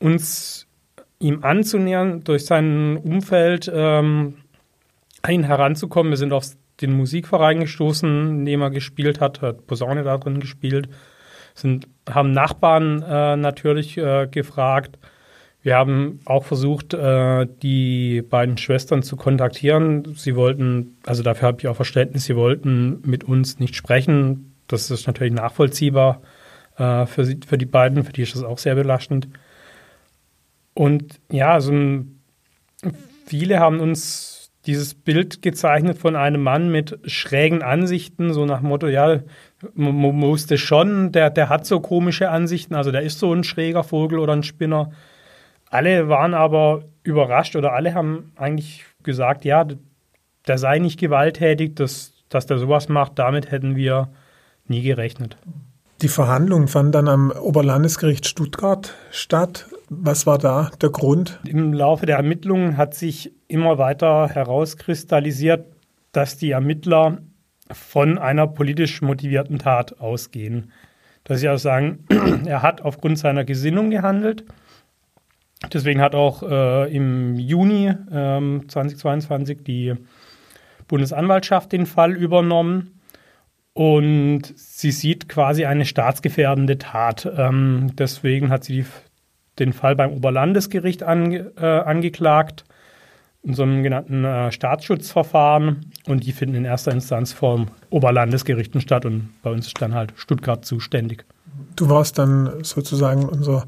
uns 0.00 0.66
ihm 1.18 1.44
anzunähern, 1.44 2.24
durch 2.24 2.44
sein 2.44 2.98
Umfeld 2.98 3.72
ähm, 3.72 4.34
an 5.22 5.32
ihn 5.32 5.44
heranzukommen. 5.44 6.12
Wir 6.12 6.18
sind 6.18 6.34
auf 6.34 6.44
den 6.80 6.92
Musikverein 6.92 7.60
gestoßen, 7.60 8.28
in 8.28 8.44
dem 8.44 8.62
er 8.62 8.70
gespielt 8.70 9.20
hat, 9.20 9.42
hat 9.42 9.66
Posaune 9.66 10.02
da 10.02 10.16
drin 10.18 10.40
gespielt, 10.40 10.88
sind, 11.54 11.88
haben 12.08 12.32
Nachbarn 12.32 13.02
äh, 13.02 13.36
natürlich 13.36 13.98
äh, 13.98 14.26
gefragt. 14.30 14.98
Wir 15.62 15.76
haben 15.76 16.20
auch 16.24 16.44
versucht, 16.44 16.94
äh, 16.94 17.46
die 17.62 18.22
beiden 18.22 18.56
Schwestern 18.56 19.02
zu 19.02 19.16
kontaktieren. 19.16 20.14
Sie 20.14 20.34
wollten, 20.34 20.96
also 21.04 21.22
dafür 21.22 21.48
habe 21.48 21.58
ich 21.60 21.68
auch 21.68 21.76
Verständnis, 21.76 22.24
sie 22.24 22.36
wollten 22.36 23.02
mit 23.04 23.24
uns 23.24 23.58
nicht 23.58 23.76
sprechen. 23.76 24.54
Das 24.68 24.90
ist 24.90 25.06
natürlich 25.06 25.34
nachvollziehbar 25.34 26.22
äh, 26.78 27.04
für, 27.04 27.24
sie, 27.24 27.40
für 27.46 27.58
die 27.58 27.66
beiden, 27.66 28.04
für 28.04 28.12
die 28.12 28.22
ist 28.22 28.34
das 28.34 28.42
auch 28.42 28.58
sehr 28.58 28.74
belastend. 28.74 29.28
Und 30.72 31.20
ja, 31.30 31.52
also 31.52 31.72
viele 33.26 33.58
haben 33.58 33.80
uns 33.80 34.29
dieses 34.66 34.94
Bild 34.94 35.42
gezeichnet 35.42 35.98
von 35.98 36.16
einem 36.16 36.42
Mann 36.42 36.70
mit 36.70 36.98
schrägen 37.06 37.62
Ansichten, 37.62 38.32
so 38.32 38.44
nach 38.44 38.60
Motto, 38.60 38.88
ja, 38.88 39.20
man 39.74 39.94
musste 39.94 40.58
schon, 40.58 41.12
der, 41.12 41.30
der 41.30 41.48
hat 41.48 41.66
so 41.66 41.80
komische 41.80 42.30
Ansichten, 42.30 42.74
also 42.74 42.90
der 42.90 43.02
ist 43.02 43.18
so 43.18 43.32
ein 43.32 43.44
schräger 43.44 43.84
Vogel 43.84 44.18
oder 44.18 44.34
ein 44.34 44.42
Spinner. 44.42 44.90
Alle 45.70 46.08
waren 46.08 46.34
aber 46.34 46.84
überrascht 47.02 47.56
oder 47.56 47.72
alle 47.72 47.94
haben 47.94 48.32
eigentlich 48.36 48.84
gesagt, 49.02 49.44
ja, 49.44 49.66
der 50.46 50.58
sei 50.58 50.78
nicht 50.78 50.98
gewalttätig, 50.98 51.76
dass, 51.76 52.12
dass 52.28 52.46
der 52.46 52.58
sowas 52.58 52.88
macht, 52.88 53.18
damit 53.18 53.50
hätten 53.50 53.76
wir 53.76 54.08
nie 54.66 54.82
gerechnet. 54.82 55.36
Die 56.02 56.08
Verhandlung 56.08 56.68
fand 56.68 56.94
dann 56.94 57.08
am 57.08 57.30
Oberlandesgericht 57.30 58.26
Stuttgart 58.26 58.94
statt. 59.10 59.66
Was 59.92 60.24
war 60.24 60.38
da 60.38 60.70
der 60.80 60.90
Grund? 60.90 61.40
Im 61.44 61.72
Laufe 61.72 62.06
der 62.06 62.16
Ermittlungen 62.16 62.76
hat 62.76 62.94
sich 62.94 63.32
immer 63.48 63.76
weiter 63.76 64.28
herauskristallisiert, 64.28 65.66
dass 66.12 66.36
die 66.36 66.52
Ermittler 66.52 67.18
von 67.72 68.16
einer 68.16 68.46
politisch 68.46 69.02
motivierten 69.02 69.58
Tat 69.58 70.00
ausgehen. 70.00 70.70
Dass 71.24 71.40
sie 71.40 71.48
auch 71.48 71.58
sagen, 71.58 72.04
er 72.46 72.62
hat 72.62 72.82
aufgrund 72.82 73.18
seiner 73.18 73.44
Gesinnung 73.44 73.90
gehandelt. 73.90 74.44
Deswegen 75.72 76.00
hat 76.00 76.14
auch 76.14 76.44
äh, 76.44 76.94
im 76.94 77.34
Juni 77.34 77.88
äh, 77.88 78.60
2022 78.68 79.64
die 79.64 79.94
Bundesanwaltschaft 80.86 81.72
den 81.72 81.86
Fall 81.86 82.12
übernommen. 82.12 83.00
Und 83.72 84.42
sie 84.56 84.92
sieht 84.92 85.28
quasi 85.28 85.64
eine 85.64 85.84
staatsgefährdende 85.84 86.78
Tat. 86.78 87.28
Ähm, 87.36 87.90
deswegen 87.96 88.50
hat 88.50 88.62
sie 88.62 88.82
die, 88.82 88.86
den 89.58 89.72
Fall 89.72 89.96
beim 89.96 90.12
Oberlandesgericht 90.12 91.02
ange, 91.02 91.52
äh, 91.60 91.66
angeklagt, 91.66 92.64
in 93.42 93.54
so 93.54 93.62
einem 93.62 93.82
genannten 93.82 94.24
äh, 94.24 94.52
Staatsschutzverfahren. 94.52 95.92
Und 96.06 96.24
die 96.24 96.32
finden 96.32 96.56
in 96.56 96.64
erster 96.64 96.92
Instanz 96.92 97.32
vor 97.32 97.66
Oberlandesgerichten 97.90 98.80
statt. 98.80 99.06
Und 99.06 99.30
bei 99.42 99.50
uns 99.50 99.66
ist 99.66 99.80
dann 99.80 99.94
halt 99.94 100.12
Stuttgart 100.16 100.64
zuständig. 100.64 101.24
Du 101.76 101.88
warst 101.88 102.18
dann 102.18 102.62
sozusagen 102.62 103.28
unser 103.28 103.66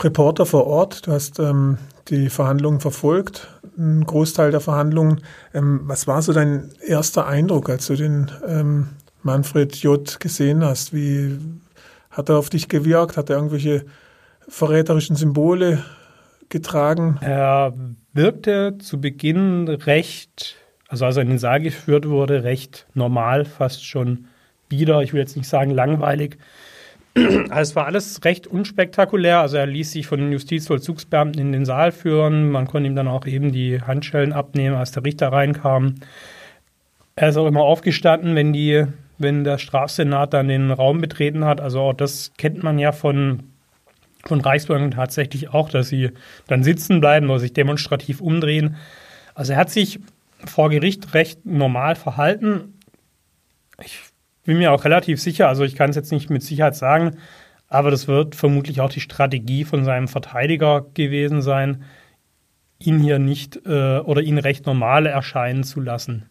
Reporter 0.00 0.46
vor 0.46 0.66
Ort. 0.66 1.06
Du 1.06 1.12
hast 1.12 1.38
ähm, 1.38 1.78
die 2.08 2.30
Verhandlungen 2.30 2.80
verfolgt, 2.80 3.48
einen 3.76 4.04
Großteil 4.04 4.50
der 4.50 4.60
Verhandlungen. 4.60 5.22
Ähm, 5.54 5.80
was 5.84 6.06
war 6.06 6.22
so 6.22 6.32
dein 6.32 6.70
erster 6.86 7.26
Eindruck, 7.26 7.68
als 7.68 7.86
du 7.86 7.96
den 7.96 8.30
ähm, 8.46 8.90
Manfred 9.22 9.76
J. 9.76 10.18
gesehen 10.20 10.64
hast? 10.64 10.92
Wie 10.92 11.38
hat 12.10 12.28
er 12.28 12.38
auf 12.38 12.50
dich 12.50 12.68
gewirkt? 12.68 13.16
Hat 13.16 13.30
er 13.30 13.36
irgendwelche 13.36 13.84
verräterischen 14.48 15.16
Symbole 15.16 15.84
getragen? 16.48 17.18
Er 17.20 17.74
wirkte 18.12 18.78
zu 18.78 19.00
Beginn 19.00 19.68
recht, 19.68 20.56
also 20.88 21.04
als 21.04 21.16
er 21.16 21.22
in 21.22 21.28
den 21.28 21.38
Saal 21.38 21.60
geführt 21.60 22.08
wurde, 22.08 22.44
recht 22.44 22.86
normal, 22.94 23.44
fast 23.44 23.84
schon 23.86 24.26
bieder. 24.68 25.02
Ich 25.02 25.12
will 25.12 25.20
jetzt 25.20 25.36
nicht 25.36 25.48
sagen 25.48 25.70
langweilig. 25.70 26.38
Also 27.50 27.70
es 27.70 27.74
war 27.74 27.86
alles 27.86 28.24
recht 28.24 28.46
unspektakulär. 28.46 29.40
Also 29.40 29.56
er 29.56 29.66
ließ 29.66 29.90
sich 29.90 30.06
von 30.06 30.20
den 30.20 30.30
Justizvollzugsbeamten 30.30 31.40
in 31.40 31.50
den 31.50 31.64
Saal 31.64 31.90
führen. 31.90 32.50
Man 32.50 32.68
konnte 32.68 32.88
ihm 32.88 32.94
dann 32.94 33.08
auch 33.08 33.26
eben 33.26 33.50
die 33.50 33.82
Handschellen 33.82 34.32
abnehmen, 34.32 34.76
als 34.76 34.92
der 34.92 35.04
Richter 35.04 35.32
reinkam. 35.32 35.96
Er 37.16 37.30
ist 37.30 37.36
auch 37.36 37.48
immer 37.48 37.62
aufgestanden, 37.62 38.36
wenn 38.36 38.52
die, 38.52 38.84
wenn 39.16 39.42
der 39.42 39.58
Strafsenat 39.58 40.32
dann 40.32 40.46
den 40.46 40.70
Raum 40.70 41.00
betreten 41.00 41.44
hat. 41.44 41.60
Also 41.60 41.80
auch 41.80 41.94
das 41.94 42.32
kennt 42.36 42.62
man 42.62 42.78
ja 42.78 42.92
von, 42.92 43.42
von 44.24 44.40
Reichsbürgern 44.40 44.90
tatsächlich 44.90 45.50
auch, 45.50 45.68
dass 45.68 45.88
sie 45.88 46.10
dann 46.46 46.64
sitzen 46.64 47.00
bleiben 47.00 47.30
oder 47.30 47.40
sich 47.40 47.52
demonstrativ 47.52 48.20
umdrehen. 48.20 48.76
Also 49.34 49.52
er 49.52 49.58
hat 49.58 49.70
sich 49.70 50.00
vor 50.44 50.70
Gericht 50.70 51.14
recht 51.14 51.46
normal 51.46 51.94
verhalten. 51.94 52.74
Ich 53.82 54.00
bin 54.44 54.58
mir 54.58 54.72
auch 54.72 54.84
relativ 54.84 55.20
sicher, 55.20 55.48
also 55.48 55.62
ich 55.64 55.76
kann 55.76 55.90
es 55.90 55.96
jetzt 55.96 56.12
nicht 56.12 56.30
mit 56.30 56.42
Sicherheit 56.42 56.74
sagen, 56.74 57.16
aber 57.68 57.90
das 57.90 58.08
wird 58.08 58.34
vermutlich 58.34 58.80
auch 58.80 58.90
die 58.90 59.00
Strategie 59.00 59.64
von 59.64 59.84
seinem 59.84 60.08
Verteidiger 60.08 60.86
gewesen 60.94 61.42
sein, 61.42 61.84
ihn 62.78 62.98
hier 62.98 63.18
nicht 63.18 63.60
äh, 63.66 63.98
oder 63.98 64.22
ihn 64.22 64.38
recht 64.38 64.66
normal 64.66 65.06
erscheinen 65.06 65.64
zu 65.64 65.80
lassen. 65.80 66.28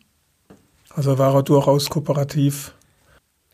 Also 0.93 1.17
war 1.19 1.35
er 1.35 1.43
durchaus 1.43 1.89
kooperativ? 1.89 2.73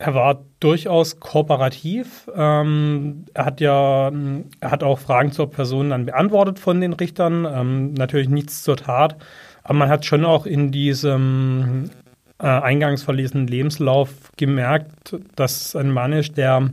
Er 0.04 0.14
war 0.16 0.44
durchaus 0.60 1.22
kooperativ. 1.22 2.30
Ähm, 2.36 3.24
er 3.34 3.46
hat 3.46 3.62
ja, 3.62 4.12
er 4.60 4.72
hat 4.72 4.84
auch 4.84 5.00
Fragen 5.00 5.32
zur 5.32 5.50
Person 5.50 5.92
dann 5.92 6.06
beantwortet 6.06 6.60
von 6.60 6.82
den 6.82 6.92
Richtern. 6.92 7.48
Ähm, 7.50 7.94
natürlich 7.94 8.28
nichts 8.28 8.64
zur 8.64 8.76
Tat. 8.76 9.16
Aber 9.64 9.76
man 9.76 9.88
hat 9.88 10.04
schon 10.04 10.26
auch 10.26 10.46
in 10.46 10.74
diesem 10.74 11.90
äh, 12.38 12.48
eingangs 12.48 13.02
verlesenen 13.02 13.48
Lebenslauf 13.48 14.10
gemerkt, 14.36 15.16
dass 15.38 15.74
ein 15.74 15.90
Mann 15.90 16.12
ist, 16.12 16.36
der, 16.36 16.70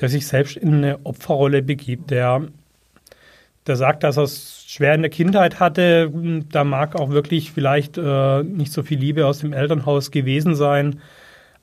der 0.00 0.08
sich 0.08 0.26
selbst 0.26 0.56
in 0.56 0.76
eine 0.76 1.04
Opferrolle 1.04 1.60
begibt, 1.60 2.10
der, 2.10 2.44
der 3.66 3.76
sagt, 3.76 4.04
dass 4.04 4.16
er 4.16 4.22
es 4.22 4.64
schwer 4.66 4.94
in 4.94 5.02
der 5.02 5.10
Kindheit 5.10 5.60
hatte. 5.60 6.10
Da 6.50 6.64
mag 6.64 6.96
auch 6.96 7.10
wirklich 7.10 7.52
vielleicht 7.52 7.98
äh, 7.98 8.42
nicht 8.42 8.72
so 8.72 8.82
viel 8.82 8.98
Liebe 8.98 9.26
aus 9.26 9.40
dem 9.40 9.52
Elternhaus 9.52 10.10
gewesen 10.10 10.54
sein. 10.54 11.02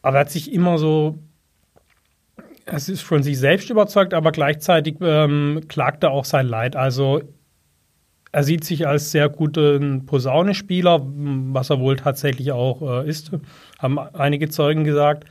Aber 0.05 0.17
er 0.17 0.21
hat 0.21 0.29
sich 0.29 0.53
immer 0.53 0.77
so 0.77 1.17
es 2.67 2.89
ist 2.89 3.01
von 3.01 3.23
sich 3.23 3.39
selbst 3.39 3.71
überzeugt, 3.71 4.13
aber 4.13 4.31
gleichzeitig 4.31 4.97
ähm, 5.01 5.61
klagt 5.67 6.03
er 6.03 6.11
auch 6.11 6.25
sein 6.25 6.47
Leid. 6.47 6.75
Also 6.75 7.23
er 8.31 8.43
sieht 8.43 8.63
sich 8.63 8.85
als 8.85 9.09
sehr 9.09 9.29
guten 9.29 10.05
Posaunespieler, 10.05 11.01
was 11.03 11.71
er 11.71 11.79
wohl 11.79 11.95
tatsächlich 11.95 12.51
auch 12.51 12.81
äh, 13.03 13.09
ist, 13.09 13.31
haben 13.79 13.97
einige 13.97 14.49
Zeugen 14.49 14.83
gesagt. 14.83 15.25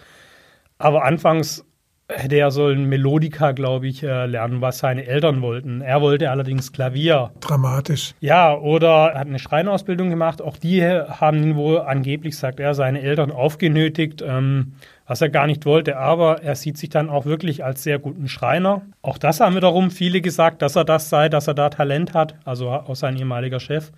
Aber 0.79 1.05
anfangs 1.05 1.65
hätte 2.09 2.37
er 2.37 2.51
so 2.51 2.67
ein 2.67 2.85
Melodika, 2.85 3.53
glaube 3.53 3.87
ich, 3.87 4.03
äh, 4.03 4.27
lernen, 4.27 4.61
was 4.61 4.79
seine 4.79 5.07
Eltern 5.07 5.43
wollten. 5.43 5.81
Er 5.81 6.01
wollte 6.01 6.31
allerdings 6.31 6.73
Klavier. 6.73 7.31
Dramatisch. 7.41 8.15
Ja, 8.21 8.55
oder 8.55 9.13
er 9.13 9.21
hat 9.21 9.27
eine 9.27 9.39
Schreinausbildung 9.39 10.11
gemacht. 10.11 10.43
Auch 10.43 10.57
die 10.57 10.85
haben 10.85 11.43
ihn 11.43 11.57
wohl 11.57 11.81
angeblich, 11.81 12.37
sagt 12.37 12.61
er, 12.61 12.75
seine 12.75 13.01
Eltern 13.01 13.31
aufgenötigt. 13.31 14.23
Ähm, 14.27 14.75
was 15.07 15.21
er 15.21 15.29
gar 15.29 15.47
nicht 15.47 15.67
wollte. 15.67 15.97
Aber 15.99 16.43
er 16.43 16.55
sieht 16.55 16.79
sich 16.79 16.89
dann 16.89 17.11
auch 17.11 17.27
wirklich 17.27 17.65
als 17.65 17.83
sehr 17.83 17.99
guten 17.99 18.29
Schreiner. 18.29 18.83
Auch 19.03 19.19
das 19.19 19.41
haben 19.41 19.57
wiederum 19.57 19.91
viele 19.91 20.21
gesagt, 20.21 20.63
dass 20.63 20.77
er 20.77 20.85
das 20.85 21.11
sei, 21.11 21.29
dass 21.29 21.47
er 21.47 21.55
da 21.55 21.69
Talent 21.69 22.15
hat, 22.15 22.35
also 22.45 22.71
auch 22.71 22.97
sein 22.97 23.17
ehemaliger 23.17 23.61
Chef. 23.61 23.93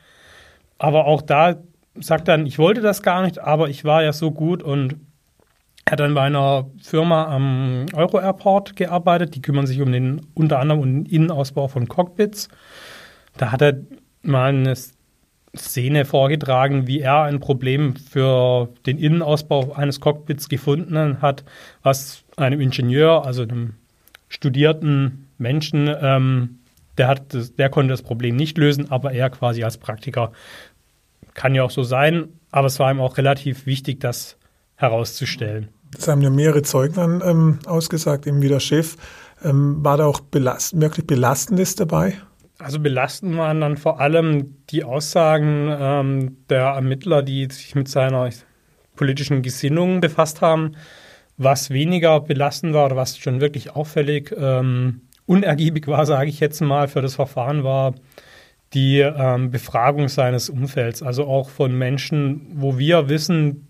Aber 0.79 1.07
auch 1.07 1.23
da 1.23 1.57
sagt 1.99 2.29
dann, 2.29 2.47
ich 2.47 2.59
wollte 2.59 2.81
das 2.81 3.03
gar 3.03 3.23
nicht, 3.23 3.39
aber 3.39 3.69
ich 3.69 3.85
war 3.85 4.03
ja 4.03 4.13
so 4.13 4.31
gut 4.31 4.63
und 4.63 4.97
er 5.87 5.93
hat 5.93 6.01
dann 6.01 6.15
bei 6.15 6.23
einer 6.23 6.69
Firma 6.83 7.27
am 7.33 7.87
Euro 7.95 8.19
Airport 8.19 8.75
gearbeitet, 8.75 9.37
die 9.37 9.41
kümmern 9.43 9.69
sich 9.69 9.81
um 9.81 9.93
den 9.93 10.27
unter 10.35 10.59
anderem 10.59 10.81
um 10.81 10.87
den 10.87 11.07
Innenausbau 11.07 11.69
von 11.69 11.87
Cockpits. 11.87 12.49
Da 13.37 13.53
hat 13.53 13.63
er 13.63 13.79
mal 14.23 14.49
eine 14.49 14.75
Szene 15.57 16.05
vorgetragen, 16.05 16.89
wie 16.89 17.01
er 17.01 17.23
ein 17.23 17.39
Problem 17.39 17.95
für 17.95 18.69
den 18.85 18.99
Innenausbau 18.99 19.75
eines 19.75 20.01
Cockpits 20.01 20.49
gefunden 20.49 21.23
hat, 21.23 21.45
was 21.85 22.25
einem 22.37 22.61
Ingenieur, 22.61 23.25
also 23.25 23.43
einem 23.43 23.75
studierten 24.29 25.29
Menschen, 25.39 25.89
ähm, 26.01 26.59
der, 26.99 27.07
hat 27.07 27.33
das, 27.33 27.55
der 27.55 27.71
konnte 27.71 27.93
das 27.93 28.03
Problem 28.03 28.35
nicht 28.35 28.59
lösen, 28.59 28.91
aber 28.91 29.13
er 29.13 29.31
quasi 29.31 29.63
als 29.63 29.79
Praktiker 29.79 30.33
kann 31.35 31.55
ja 31.55 31.63
auch 31.63 31.71
so 31.71 31.85
sein, 31.85 32.31
aber 32.51 32.67
es 32.67 32.81
war 32.81 32.91
ihm 32.91 33.01
auch 33.01 33.19
relativ 33.19 33.67
wichtig, 33.67 34.01
das 34.01 34.37
herauszustellen. 34.75 35.69
Das 35.93 36.09
haben 36.09 36.23
ja 36.23 36.31
mehrere 36.31 36.63
Zeugen 36.63 37.23
ähm, 37.25 37.59
ausgesagt, 37.67 38.27
eben 38.27 38.43
wie 38.43 38.49
der 38.49 38.61
Chef. 38.61 38.97
Ähm, 39.45 39.85
war 39.85 39.97
da 39.97 40.07
auch 40.07 40.21
belast 40.21 40.81
wirklich 40.81 41.07
Belastendes 41.07 41.75
dabei? 41.75 42.15
Also 42.59 42.81
belastend 42.81 43.37
waren 43.37 43.61
dann 43.61 43.77
vor 43.77 44.01
allem 44.01 44.57
die 44.71 44.83
Aussagen 44.83 45.69
ähm, 45.79 46.37
der 46.49 46.69
Ermittler, 46.69 47.23
die 47.23 47.47
sich 47.51 47.75
mit 47.75 47.89
seiner 47.89 48.31
politischen 48.95 49.43
Gesinnung 49.43 50.01
befasst 50.01 50.41
haben. 50.41 50.73
Was 51.37 51.69
weniger 51.69 52.21
belastend 52.21 52.73
war 52.73 52.87
oder 52.87 52.97
was 52.97 53.19
schon 53.19 53.43
wirklich 53.43 53.77
auffällig 53.77 54.35
ähm, 54.37 55.03
unergiebig 55.27 55.87
war, 55.87 56.07
sage 56.07 56.31
ich 56.31 56.41
jetzt 56.41 56.61
mal, 56.63 56.89
für 56.89 57.03
das 57.03 57.15
Verfahren 57.15 57.63
war 57.63 57.95
die 58.73 59.01
ähm, 59.01 59.51
Befragung 59.51 60.09
seines 60.09 60.49
Umfelds. 60.49 61.03
Also 61.03 61.27
auch 61.27 61.51
von 61.51 61.77
Menschen, 61.77 62.47
wo 62.55 62.79
wir 62.79 63.09
wissen, 63.09 63.69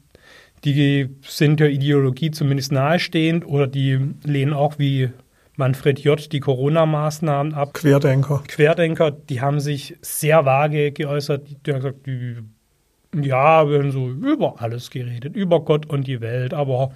die 0.74 1.08
sind 1.22 1.60
der 1.60 1.70
Ideologie 1.70 2.30
zumindest 2.30 2.72
nahestehend 2.72 3.46
oder 3.46 3.66
die 3.66 3.98
lehnen 4.24 4.52
auch 4.52 4.78
wie 4.78 5.10
Manfred 5.56 6.00
J. 6.00 6.32
die 6.32 6.40
Corona-Maßnahmen 6.40 7.54
ab. 7.54 7.72
Querdenker. 7.74 8.42
Querdenker, 8.46 9.10
die 9.10 9.40
haben 9.40 9.60
sich 9.60 9.96
sehr 10.02 10.44
vage 10.44 10.92
geäußert. 10.92 11.48
Die, 11.48 11.54
die 11.54 11.72
haben 11.72 11.80
gesagt, 11.80 12.06
die, 12.06 12.36
ja, 13.14 13.68
wir 13.68 13.78
haben 13.78 13.92
so 13.92 14.10
über 14.10 14.60
alles 14.60 14.90
geredet, 14.90 15.34
über 15.34 15.64
Gott 15.64 15.86
und 15.86 16.06
die 16.06 16.20
Welt, 16.20 16.52
aber 16.52 16.92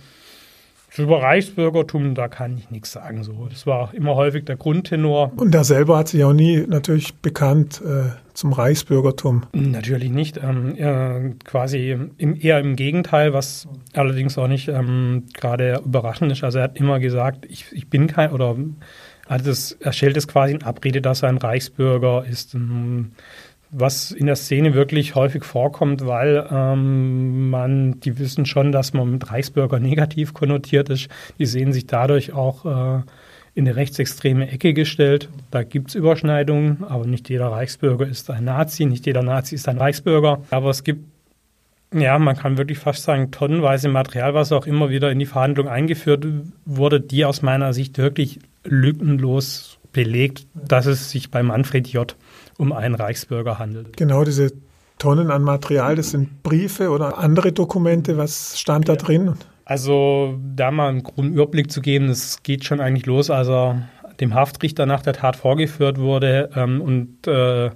über 0.98 1.22
Reichsbürgertum, 1.22 2.14
da 2.14 2.28
kann 2.28 2.58
ich 2.58 2.70
nichts 2.70 2.92
sagen. 2.92 3.22
So. 3.22 3.46
Das 3.48 3.66
war 3.66 3.94
immer 3.94 4.16
häufig 4.16 4.44
der 4.44 4.56
Grundtenor. 4.56 5.32
Und 5.36 5.54
er 5.54 5.64
selber 5.64 5.98
hat 5.98 6.08
sich 6.08 6.24
auch 6.24 6.32
nie 6.32 6.64
natürlich 6.66 7.14
bekannt 7.14 7.80
äh, 7.84 8.10
zum 8.34 8.52
Reichsbürgertum. 8.52 9.44
Natürlich 9.52 10.10
nicht. 10.10 10.40
Ähm, 10.42 10.76
äh, 10.76 11.34
quasi 11.44 11.96
im, 12.18 12.40
eher 12.40 12.58
im 12.58 12.74
Gegenteil, 12.74 13.32
was 13.32 13.68
allerdings 13.94 14.36
auch 14.36 14.48
nicht 14.48 14.68
ähm, 14.68 15.24
gerade 15.34 15.80
überraschend 15.84 16.32
ist. 16.32 16.42
Also 16.42 16.58
er 16.58 16.64
hat 16.64 16.76
immer 16.76 16.98
gesagt, 16.98 17.46
ich, 17.48 17.66
ich 17.72 17.88
bin 17.88 18.06
kein, 18.06 18.32
oder 18.32 18.56
also 19.28 19.44
das, 19.44 19.72
er 19.78 19.92
stellt 19.92 20.16
es 20.16 20.26
quasi 20.26 20.54
in 20.54 20.62
Abrede, 20.64 21.00
dass 21.00 21.22
er 21.22 21.28
ein 21.28 21.38
Reichsbürger 21.38 22.24
ist. 22.28 22.54
Ähm, 22.54 23.12
was 23.70 24.10
in 24.10 24.26
der 24.26 24.36
Szene 24.36 24.74
wirklich 24.74 25.14
häufig 25.14 25.44
vorkommt, 25.44 26.06
weil 26.06 26.46
ähm, 26.50 27.50
man, 27.50 28.00
die 28.00 28.18
wissen 28.18 28.46
schon, 28.46 28.72
dass 28.72 28.92
man 28.92 29.10
mit 29.10 29.30
Reichsbürger 29.30 29.78
negativ 29.80 30.34
konnotiert 30.34 30.88
ist. 30.88 31.08
Die 31.38 31.46
sehen 31.46 31.72
sich 31.72 31.86
dadurch 31.86 32.32
auch 32.32 32.64
äh, 32.64 33.02
in 33.54 33.66
eine 33.66 33.76
rechtsextreme 33.76 34.50
Ecke 34.50 34.74
gestellt. 34.74 35.28
Da 35.50 35.62
gibt 35.62 35.90
es 35.90 35.94
Überschneidungen, 35.94 36.84
aber 36.84 37.06
nicht 37.06 37.28
jeder 37.28 37.48
Reichsbürger 37.48 38.06
ist 38.06 38.30
ein 38.30 38.44
Nazi, 38.44 38.86
nicht 38.86 39.06
jeder 39.06 39.22
Nazi 39.22 39.54
ist 39.54 39.68
ein 39.68 39.78
Reichsbürger. 39.78 40.42
Aber 40.50 40.70
es 40.70 40.84
gibt, 40.84 41.04
ja, 41.92 42.18
man 42.18 42.36
kann 42.36 42.58
wirklich 42.58 42.78
fast 42.78 43.02
sagen, 43.02 43.30
tonnenweise 43.30 43.88
Material, 43.88 44.34
was 44.34 44.52
auch 44.52 44.66
immer 44.66 44.90
wieder 44.90 45.10
in 45.10 45.18
die 45.18 45.26
Verhandlung 45.26 45.68
eingeführt 45.68 46.24
wurde, 46.64 47.00
die 47.00 47.24
aus 47.24 47.42
meiner 47.42 47.72
Sicht 47.72 47.98
wirklich 47.98 48.38
lückenlos 48.64 49.79
belegt, 49.92 50.46
dass 50.54 50.86
es 50.86 51.10
sich 51.10 51.30
bei 51.30 51.42
Manfred 51.42 51.88
J 51.88 52.16
um 52.58 52.72
einen 52.72 52.94
Reichsbürger 52.94 53.58
handelt. 53.58 53.96
Genau, 53.96 54.24
diese 54.24 54.52
Tonnen 54.98 55.30
an 55.30 55.42
Material, 55.42 55.96
das 55.96 56.10
sind 56.10 56.42
Briefe 56.42 56.90
oder 56.90 57.18
andere 57.18 57.52
Dokumente. 57.52 58.18
Was 58.18 58.58
stand 58.58 58.88
da 58.88 58.96
drin? 58.96 59.34
Also 59.64 60.38
da 60.54 60.70
mal 60.70 60.88
einen 60.88 61.02
groben 61.02 61.32
Überblick 61.32 61.70
zu 61.70 61.80
geben, 61.80 62.08
es 62.08 62.42
geht 62.42 62.64
schon 62.64 62.80
eigentlich 62.80 63.06
los, 63.06 63.30
als 63.30 63.48
er 63.48 63.88
dem 64.20 64.34
Haftrichter 64.34 64.86
nach 64.86 65.02
der 65.02 65.14
Tat 65.14 65.36
vorgeführt 65.36 65.98
wurde 65.98 66.50
ähm, 66.54 66.80
und 66.80 67.26
äh, 67.26 67.70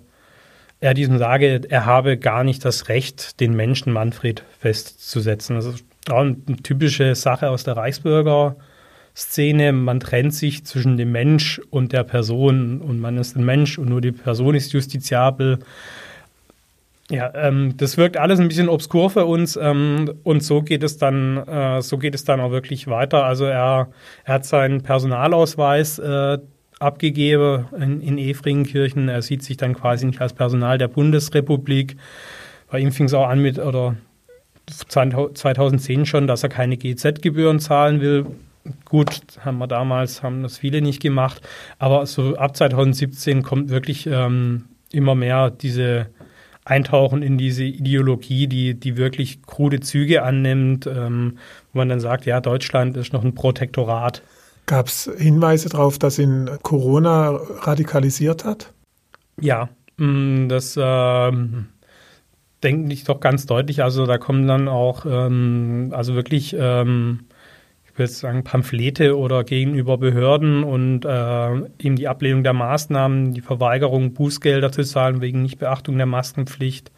er 0.80 0.92
diesem 0.92 1.16
sage, 1.16 1.62
er 1.68 1.86
habe 1.86 2.18
gar 2.18 2.44
nicht 2.44 2.64
das 2.64 2.88
Recht, 2.88 3.40
den 3.40 3.56
Menschen 3.56 3.92
Manfred 3.92 4.44
festzusetzen. 4.58 5.56
Das 5.56 5.64
ist 5.64 5.84
auch 6.10 6.18
eine 6.18 6.36
typische 6.62 7.14
Sache 7.14 7.48
aus 7.48 7.64
der 7.64 7.76
Reichsbürger. 7.76 8.56
Szene, 9.16 9.72
man 9.72 10.00
trennt 10.00 10.34
sich 10.34 10.64
zwischen 10.64 10.96
dem 10.96 11.12
Mensch 11.12 11.60
und 11.70 11.92
der 11.92 12.02
Person 12.02 12.80
und 12.80 13.00
man 13.00 13.16
ist 13.16 13.36
ein 13.36 13.44
Mensch 13.44 13.78
und 13.78 13.88
nur 13.88 14.00
die 14.00 14.12
Person 14.12 14.54
ist 14.54 14.72
justiziabel. 14.72 15.60
Ja, 17.10 17.32
ähm, 17.34 17.76
das 17.76 17.96
wirkt 17.96 18.16
alles 18.16 18.40
ein 18.40 18.48
bisschen 18.48 18.68
obskur 18.68 19.10
für 19.10 19.26
uns 19.26 19.56
ähm, 19.56 20.14
und 20.24 20.42
so 20.42 20.62
geht 20.62 20.82
es 20.82 20.98
dann, 20.98 21.36
äh, 21.36 21.82
so 21.82 21.98
geht 21.98 22.14
es 22.14 22.24
dann 22.24 22.40
auch 22.40 22.50
wirklich 22.50 22.88
weiter. 22.88 23.24
Also 23.24 23.44
er, 23.44 23.88
er 24.24 24.34
hat 24.34 24.46
seinen 24.46 24.82
Personalausweis 24.82 25.98
äh, 26.00 26.38
abgegeben 26.80 27.66
in, 27.78 28.00
in 28.00 28.18
Efringkirchen. 28.18 29.08
Er 29.08 29.22
sieht 29.22 29.42
sich 29.44 29.56
dann 29.56 29.74
quasi 29.74 30.06
nicht 30.06 30.20
als 30.20 30.32
Personal 30.32 30.78
der 30.78 30.88
Bundesrepublik. 30.88 31.96
Bei 32.70 32.80
ihm 32.80 32.90
fing 32.90 33.06
es 33.06 33.14
auch 33.14 33.28
an 33.28 33.40
mit, 33.40 33.58
oder 33.60 33.96
2010 34.66 36.06
schon, 36.06 36.26
dass 36.26 36.42
er 36.42 36.48
keine 36.48 36.76
GZ-Gebühren 36.76 37.60
zahlen 37.60 38.00
will, 38.00 38.26
Gut, 38.86 39.20
haben 39.40 39.58
wir 39.58 39.66
damals, 39.66 40.22
haben 40.22 40.42
das 40.42 40.56
viele 40.56 40.80
nicht 40.80 41.02
gemacht, 41.02 41.46
aber 41.78 42.06
so 42.06 42.36
ab 42.36 42.56
2017 42.56 43.42
kommt 43.42 43.68
wirklich 43.68 44.06
ähm, 44.06 44.64
immer 44.90 45.14
mehr 45.14 45.50
diese 45.50 46.06
Eintauchen 46.64 47.22
in 47.22 47.36
diese 47.36 47.64
Ideologie, 47.64 48.46
die, 48.46 48.74
die 48.74 48.96
wirklich 48.96 49.42
krude 49.42 49.80
Züge 49.80 50.22
annimmt, 50.22 50.86
ähm, 50.86 51.38
wo 51.72 51.78
man 51.78 51.90
dann 51.90 52.00
sagt, 52.00 52.24
ja, 52.24 52.40
Deutschland 52.40 52.96
ist 52.96 53.12
noch 53.12 53.22
ein 53.22 53.34
Protektorat. 53.34 54.22
Gab 54.64 54.86
es 54.86 55.10
Hinweise 55.18 55.68
darauf, 55.68 55.98
dass 55.98 56.18
ihn 56.18 56.48
Corona 56.62 57.38
radikalisiert 57.60 58.46
hat? 58.46 58.72
Ja, 59.38 59.68
mm, 59.98 60.48
das 60.48 60.78
ähm, 60.80 61.66
denke 62.62 62.94
ich 62.94 63.04
doch 63.04 63.20
ganz 63.20 63.44
deutlich. 63.44 63.82
Also 63.82 64.06
da 64.06 64.16
kommen 64.16 64.46
dann 64.46 64.68
auch, 64.68 65.04
ähm, 65.04 65.90
also 65.92 66.14
wirklich 66.14 66.56
ähm, 66.58 67.26
ich 67.94 67.98
würde 68.00 68.12
sagen, 68.12 68.42
Pamphlete 68.42 69.16
oder 69.16 69.44
gegenüber 69.44 69.98
Behörden 69.98 70.64
und 70.64 71.04
äh, 71.04 71.54
eben 71.78 71.94
die 71.94 72.08
Ablehnung 72.08 72.42
der 72.42 72.52
Maßnahmen, 72.52 73.34
die 73.34 73.40
Verweigerung, 73.40 74.14
Bußgelder 74.14 74.72
zu 74.72 74.82
zahlen 74.82 75.20
wegen 75.20 75.42
Nichtbeachtung 75.42 75.96
der 75.96 76.06
Maskenpflicht. 76.06 76.90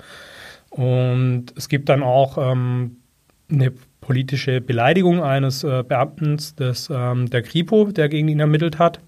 Und 0.70 1.48
es 1.54 1.68
gibt 1.68 1.90
dann 1.90 2.02
auch 2.02 2.38
ähm, 2.38 2.96
eine 3.50 3.74
politische 4.00 4.62
Beleidigung 4.62 5.22
eines 5.22 5.64
äh, 5.64 5.85
Beamten 5.87 6.38
des, 6.59 6.88
ähm, 6.90 7.28
der 7.28 7.42
Kripo, 7.42 7.85
der 7.85 8.09
gegen 8.09 8.28
ihn 8.28 8.40
ermittelt 8.40 8.78
hat. 8.78 9.00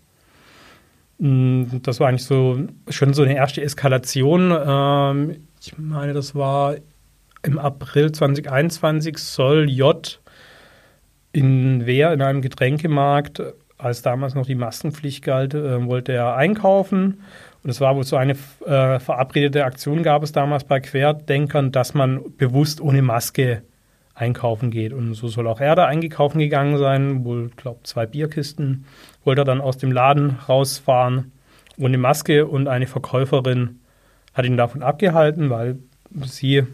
Mm, 1.17 1.63
das 1.83 2.01
war 2.01 2.09
eigentlich 2.09 2.25
so 2.25 2.67
schon 2.91 3.15
so 3.15 3.23
eine 3.23 3.35
erste 3.35 3.63
Eskalation. 3.63 4.55
Ähm, 4.55 5.37
ich 5.59 5.79
meine, 5.79 6.13
das 6.13 6.35
war 6.35 6.75
im 7.43 7.59
April 7.59 8.13
2021 8.13 9.17
soll 9.17 9.71
J 9.71 10.21
in 11.33 11.87
Wehr 11.87 12.13
in 12.13 12.23
einem 12.23 12.43
Getränkemarkt, 12.43 13.43
als 13.77 14.03
damals 14.03 14.35
noch 14.35 14.47
die 14.47 14.55
Maskenpflicht 14.55 15.25
galt, 15.25 15.55
äh, 15.55 15.87
wollte 15.87 16.13
er 16.13 16.37
einkaufen. 16.37 17.23
Und 17.63 17.71
es 17.71 17.81
war 17.81 17.97
wohl 17.97 18.05
so 18.05 18.17
eine 18.17 18.33
äh, 18.65 18.99
verabredete 18.99 19.65
Aktion 19.65 20.03
gab 20.03 20.23
es 20.23 20.33
damals 20.33 20.65
bei 20.65 20.81
Querdenkern, 20.81 21.73
dass 21.73 21.95
man 21.95 22.37
bewusst 22.37 22.81
ohne 22.81 23.03
Maske 23.03 23.63
einkaufen 24.15 24.71
geht. 24.71 24.93
Und 24.93 25.15
so 25.15 25.29
soll 25.29 25.47
auch 25.47 25.61
er 25.61 25.77
da 25.77 25.87
eingekaufen 25.87 26.41
gegangen 26.41 26.79
sein. 26.79 27.25
Wohl, 27.25 27.51
glaube 27.57 27.81
zwei 27.85 28.07
Bierkisten. 28.07 28.85
Wollte 29.25 29.43
er 29.43 29.45
dann 29.45 29.61
aus 29.61 29.79
dem 29.79 29.93
Laden 29.93 30.39
rausfahren 30.49 31.33
ohne 31.79 31.99
Maske 31.99 32.47
und 32.47 32.69
eine 32.69 32.87
Verkäuferin 32.87 33.81
hat 34.35 34.45
ihn 34.45 34.57
davon 34.57 34.83
abgehalten, 34.83 35.51
weil 35.51 35.79
sie 36.25 36.65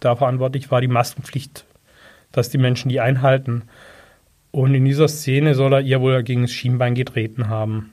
da 0.00 0.16
verantwortlich 0.16 0.70
war, 0.70 0.80
die 0.80 0.88
Maskenpflicht, 0.88 1.64
dass 2.32 2.50
die 2.50 2.58
Menschen 2.58 2.88
die 2.88 3.00
einhalten. 3.00 3.62
Und 4.56 4.74
in 4.74 4.86
dieser 4.86 5.06
Szene 5.06 5.54
soll 5.54 5.74
er 5.74 5.80
ihr 5.82 6.00
wohl 6.00 6.22
gegen 6.22 6.40
das 6.40 6.50
Schienbein 6.50 6.94
getreten 6.94 7.50
haben. 7.50 7.92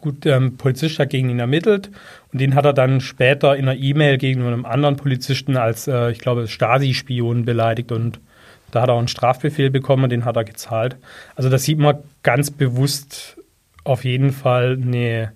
Gut, 0.00 0.24
der 0.24 0.38
Polizist 0.56 1.00
hat 1.00 1.10
gegen 1.10 1.30
ihn 1.30 1.40
ermittelt 1.40 1.90
und 2.32 2.40
den 2.40 2.54
hat 2.54 2.64
er 2.64 2.72
dann 2.72 3.00
später 3.00 3.56
in 3.56 3.68
einer 3.68 3.76
E-Mail 3.76 4.18
gegen 4.18 4.46
einem 4.46 4.64
anderen 4.64 4.94
Polizisten 4.94 5.56
als, 5.56 5.88
äh, 5.88 6.12
ich 6.12 6.20
glaube, 6.20 6.46
Stasi-Spion 6.46 7.44
beleidigt 7.44 7.90
und 7.90 8.20
da 8.70 8.82
hat 8.82 8.88
er 8.88 8.94
auch 8.94 9.00
einen 9.00 9.08
Strafbefehl 9.08 9.70
bekommen, 9.70 10.08
den 10.08 10.24
hat 10.24 10.36
er 10.36 10.44
gezahlt. 10.44 10.96
Also 11.34 11.50
da 11.50 11.58
sieht 11.58 11.80
man 11.80 11.96
ganz 12.22 12.52
bewusst 12.52 13.36
auf 13.82 14.04
jeden 14.04 14.30
Fall 14.30 14.78
eine, 14.80 15.32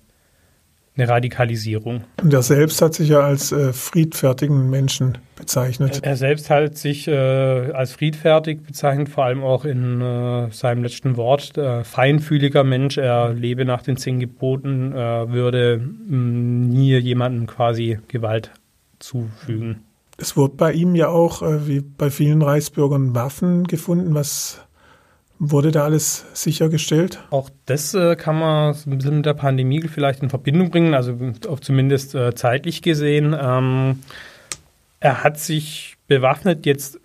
eine 0.97 1.09
Radikalisierung. 1.09 2.05
Und 2.23 2.33
er 2.33 2.43
selbst 2.43 2.81
hat 2.83 2.95
sich 2.95 3.11
ja 3.11 3.21
als 3.21 3.53
äh, 3.53 3.73
friedfertigen 3.73 4.71
Menschen 4.71 5.19
bezeichnet. 5.37 6.01
Er 6.03 6.17
selbst 6.17 6.49
hat 6.49 6.79
sich 6.79 7.07
äh, 7.09 7.15
als 7.15 7.93
friedfertig 7.93 8.63
bezeichnet, 8.63 9.09
vor 9.09 9.25
allem 9.25 9.43
auch 9.43 9.65
in 9.65 10.01
äh, 10.01 10.51
seinem 10.51 10.83
letzten 10.83 11.17
Wort, 11.17 11.57
äh, 11.59 11.85
feinfühliger 11.85 12.65
Mensch. 12.65 12.97
Er 12.97 13.33
lebe 13.33 13.65
nach 13.65 13.83
den 13.83 13.97
zehn 13.97 14.21
Geboten, 14.21 14.93
würde 14.95 15.79
mh, 15.79 16.17
mm, 16.17 16.69
nie 16.69 16.97
jemandem 16.97 17.47
quasi 17.47 17.99
Gewalt 18.09 18.53
zufügen. 18.99 19.83
Es 20.19 20.37
wurde 20.37 20.55
bei 20.57 20.73
ihm 20.73 20.95
ja 20.95 21.09
auch, 21.09 21.43
äh, 21.43 21.67
wie 21.67 21.81
bei 21.81 22.11
vielen 22.11 22.43
Reichsbürgern, 22.43 23.15
Waffen 23.15 23.65
gefunden. 23.65 24.15
Was 24.15 24.66
Wurde 25.39 25.71
da 25.71 25.85
alles 25.85 26.25
sichergestellt? 26.33 27.19
Auch 27.31 27.51
das 27.67 27.93
äh, 27.93 28.17
kann 28.17 28.39
man 28.39 28.75
ein 28.75 28.99
bisschen 28.99 29.17
mit 29.17 29.27
der 29.27 29.35
Pandemie 29.35 29.83
vielleicht 29.83 30.23
in 30.23 30.31
Verbindung 30.31 30.71
bringen, 30.71 30.95
also 30.95 31.15
zumindest 31.61 32.15
äh, 32.15 32.35
zeitlich 32.35 32.81
gesehen. 32.81 33.37
Ähm, 33.39 34.01
er 34.99 35.23
hat 35.23 35.39
sich 35.39 35.97
bewaffnet, 36.07 36.65
jetzt 36.65 36.99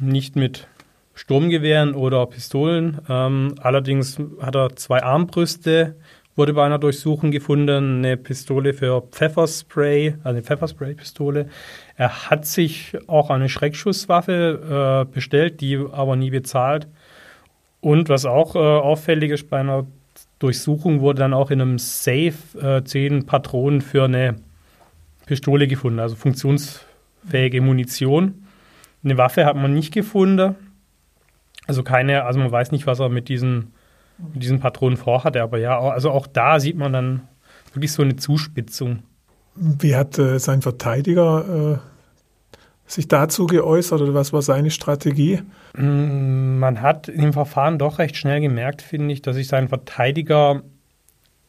nicht 0.00 0.34
mit 0.34 0.66
Sturmgewehren 1.14 1.94
oder 1.94 2.26
Pistolen. 2.26 2.98
Ähm, 3.08 3.54
allerdings 3.60 4.18
hat 4.40 4.56
er 4.56 4.74
zwei 4.74 5.02
Armbrüste, 5.04 5.94
wurde 6.34 6.54
bei 6.54 6.66
einer 6.66 6.80
Durchsuchung 6.80 7.30
gefunden, 7.30 7.98
eine 7.98 8.16
Pistole 8.16 8.74
für 8.74 9.00
Pfefferspray, 9.00 10.14
also 10.18 10.28
eine 10.28 10.42
Pfefferspray-Pistole. 10.42 11.48
Er 11.96 12.30
hat 12.30 12.46
sich 12.46 12.98
auch 13.06 13.30
eine 13.30 13.48
Schreckschusswaffe 13.48 15.06
äh, 15.08 15.14
bestellt, 15.14 15.60
die 15.60 15.78
aber 15.90 16.16
nie 16.16 16.30
bezahlt. 16.30 16.88
Und 17.86 18.08
was 18.08 18.24
auch 18.24 18.56
äh, 18.56 18.58
auffällig 18.58 19.30
ist, 19.30 19.48
bei 19.48 19.60
einer 19.60 19.86
Durchsuchung 20.40 21.02
wurde 21.02 21.20
dann 21.20 21.32
auch 21.32 21.52
in 21.52 21.60
einem 21.60 21.78
Safe 21.78 22.34
äh, 22.60 22.82
zehn 22.82 23.26
Patronen 23.26 23.80
für 23.80 24.06
eine 24.06 24.34
Pistole 25.24 25.68
gefunden, 25.68 26.00
also 26.00 26.16
funktionsfähige 26.16 27.60
Munition. 27.60 28.42
Eine 29.04 29.18
Waffe 29.18 29.46
hat 29.46 29.54
man 29.54 29.72
nicht 29.72 29.94
gefunden. 29.94 30.56
Also 31.68 31.84
keine, 31.84 32.24
also 32.24 32.40
man 32.40 32.50
weiß 32.50 32.72
nicht, 32.72 32.88
was 32.88 32.98
er 32.98 33.08
mit 33.08 33.28
diesen, 33.28 33.72
mit 34.18 34.42
diesen 34.42 34.58
Patronen 34.58 34.96
vorhatte, 34.96 35.40
aber 35.40 35.58
ja, 35.58 35.78
also 35.78 36.10
auch 36.10 36.26
da 36.26 36.58
sieht 36.58 36.76
man 36.76 36.92
dann 36.92 37.20
wirklich 37.72 37.92
so 37.92 38.02
eine 38.02 38.16
Zuspitzung. 38.16 39.04
Wie 39.54 39.94
hat 39.94 40.18
äh, 40.18 40.40
sein 40.40 40.60
Verteidiger 40.60 41.78
äh, 41.78 41.78
sich 42.86 43.08
dazu 43.08 43.46
geäußert 43.46 44.00
oder 44.00 44.14
was 44.14 44.32
war 44.32 44.42
seine 44.42 44.70
Strategie? 44.70 45.42
Mm, 45.76 46.58
man 46.58 46.82
hat 46.82 47.08
im 47.08 47.32
Verfahren 47.32 47.78
doch 47.78 47.98
recht 47.98 48.16
schnell 48.16 48.40
gemerkt, 48.40 48.82
finde 48.82 49.12
ich, 49.12 49.22
dass 49.22 49.36
sich 49.36 49.48
sein 49.48 49.68
Verteidiger 49.68 50.62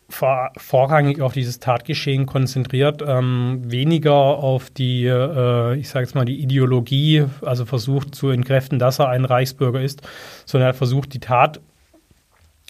vor, 0.10 0.52
vorrangig 0.58 1.22
auf 1.22 1.34
dieses 1.34 1.60
Tatgeschehen 1.60 2.26
konzentriert, 2.26 3.04
ähm, 3.06 3.62
weniger 3.66 4.14
auf 4.14 4.70
die, 4.70 5.06
äh, 5.06 5.76
ich 5.76 5.90
sage 5.90 6.06
jetzt 6.06 6.16
mal, 6.16 6.26
die 6.26 6.42
Ideologie, 6.42 7.26
also 7.42 7.66
versucht 7.66 8.16
zu 8.16 8.30
entkräften, 8.30 8.80
dass 8.80 9.00
er 9.00 9.10
ein 9.10 9.26
Reichsbürger 9.26 9.82
ist, 9.82 10.02
sondern 10.46 10.70
er 10.70 10.74
versucht, 10.74 11.14
die 11.14 11.20
Tat 11.20 11.60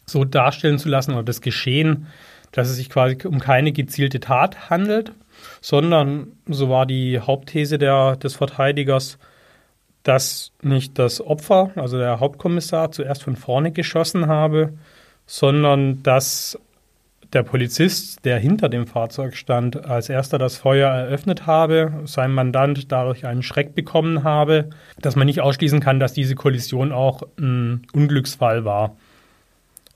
so 0.06 0.25
darstellen 0.25 0.80
zu 0.80 0.89
lassen 0.89 1.13
oder 1.13 1.23
das 1.23 1.41
Geschehen, 1.41 2.08
dass 2.51 2.69
es 2.69 2.77
sich 2.77 2.89
quasi 2.89 3.17
um 3.25 3.39
keine 3.39 3.71
gezielte 3.71 4.19
Tat 4.19 4.69
handelt, 4.69 5.12
sondern, 5.67 6.32
so 6.45 6.69
war 6.69 6.86
die 6.86 7.19
Hauptthese 7.19 7.77
der, 7.77 8.15
des 8.15 8.36
Verteidigers, 8.36 9.17
dass 10.03 10.53
nicht 10.62 10.97
das 10.97 11.19
Opfer, 11.19 11.71
also 11.75 11.97
der 11.97 12.21
Hauptkommissar, 12.21 12.91
zuerst 12.91 13.21
von 13.21 13.36
vorne 13.36 13.73
geschossen 13.73 14.27
habe, 14.27 14.77
sondern 15.25 16.01
dass 16.03 16.58
der 17.34 17.43
Polizist, 17.43 18.23
der 18.23 18.39
hinter 18.39 18.69
dem 18.69 18.88
Fahrzeug 18.88 19.36
stand, 19.36 19.86
als 19.86 20.08
erster 20.08 20.38
das 20.38 20.56
Feuer 20.56 20.89
eröffnet 20.89 21.45
habe, 21.47 21.91
sein 22.06 22.32
Mandant 22.32 22.89
dadurch 22.89 23.25
einen 23.25 23.43
Schreck 23.43 23.75
bekommen 23.75 24.23
habe, 24.23 24.69
dass 25.01 25.17
man 25.17 25.27
nicht 25.27 25.41
ausschließen 25.41 25.82
kann, 25.82 25.99
dass 25.99 26.13
diese 26.13 26.36
Kollision 26.36 26.93
auch 26.93 27.23
ein 27.38 27.82
Unglücksfall 27.91 28.63
war. 28.63 28.95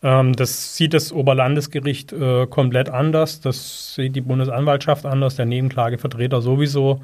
Ähm, 0.04 0.34
das 0.34 0.76
sieht 0.76 0.94
das 0.94 1.12
Oberlandesgericht 1.12 2.12
äh, 2.14 2.48
komplett 2.48 2.90
anders. 2.90 3.42
Das 3.42 3.96
sieht 3.96 4.16
die 4.16 4.22
Bundesanwaltschaft 4.22 5.06
anders, 5.06 5.36
der 5.36 5.46
Nebenklagevertreter 5.46 6.42
sowieso. 6.42 7.02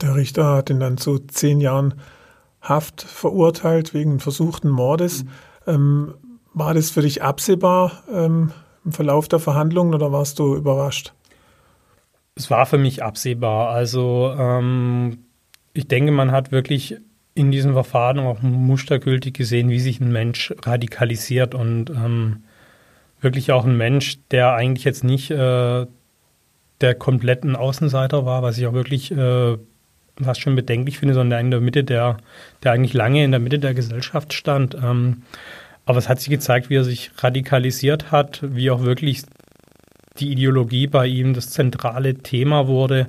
Der 0.00 0.14
Richter 0.14 0.56
hat 0.56 0.70
ihn 0.70 0.80
dann 0.80 0.96
zu 0.96 1.18
zehn 1.18 1.60
Jahren 1.60 1.94
Haft 2.60 3.02
verurteilt 3.02 3.92
wegen 3.92 4.20
versuchten 4.20 4.70
Mordes. 4.70 5.24
Mhm. 5.24 5.30
Ähm, 5.66 6.14
war 6.54 6.74
das 6.74 6.90
für 6.90 7.02
dich 7.02 7.22
absehbar 7.22 8.04
ähm, 8.12 8.52
im 8.84 8.92
Verlauf 8.92 9.26
der 9.26 9.40
Verhandlungen 9.40 9.94
oder 9.94 10.12
warst 10.12 10.38
du 10.38 10.54
überrascht? 10.54 11.12
Es 12.34 12.50
war 12.50 12.66
für 12.66 12.78
mich 12.78 13.02
absehbar. 13.02 13.70
Also 13.70 14.32
ähm, 14.38 15.24
ich 15.72 15.88
denke, 15.88 16.12
man 16.12 16.30
hat 16.30 16.52
wirklich 16.52 16.98
in 17.34 17.50
diesem 17.50 17.72
Verfahren 17.72 18.18
auch 18.18 18.42
mustergültig 18.42 19.34
gesehen, 19.34 19.70
wie 19.70 19.80
sich 19.80 20.00
ein 20.00 20.12
Mensch 20.12 20.52
radikalisiert 20.62 21.54
und 21.54 21.90
ähm, 21.90 22.44
wirklich 23.20 23.52
auch 23.52 23.64
ein 23.64 23.76
Mensch, 23.76 24.18
der 24.30 24.52
eigentlich 24.52 24.84
jetzt 24.84 25.04
nicht 25.04 25.30
äh, 25.30 25.86
der 26.80 26.94
kompletten 26.96 27.56
Außenseiter 27.56 28.26
war, 28.26 28.42
was 28.42 28.58
ich 28.58 28.66
auch 28.66 28.72
wirklich 28.74 29.12
äh, 29.12 29.56
was 30.16 30.38
schon 30.38 30.56
bedenklich 30.56 30.98
finde, 30.98 31.14
sondern 31.14 31.30
der 31.30 31.40
in 31.40 31.50
der 31.50 31.60
Mitte 31.60 31.84
der, 31.84 32.18
der 32.62 32.72
eigentlich 32.72 32.92
lange 32.92 33.24
in 33.24 33.30
der 33.30 33.40
Mitte 33.40 33.58
der 33.58 33.74
Gesellschaft 33.74 34.32
stand. 34.32 34.74
Ähm, 34.74 35.22
aber 35.86 35.98
es 35.98 36.08
hat 36.08 36.20
sich 36.20 36.28
gezeigt, 36.28 36.70
wie 36.70 36.76
er 36.76 36.84
sich 36.84 37.10
radikalisiert 37.18 38.12
hat, 38.12 38.40
wie 38.42 38.70
auch 38.70 38.82
wirklich 38.82 39.22
die 40.18 40.30
Ideologie 40.30 40.86
bei 40.86 41.06
ihm 41.06 41.34
das 41.34 41.50
zentrale 41.50 42.14
Thema 42.16 42.66
wurde 42.66 43.08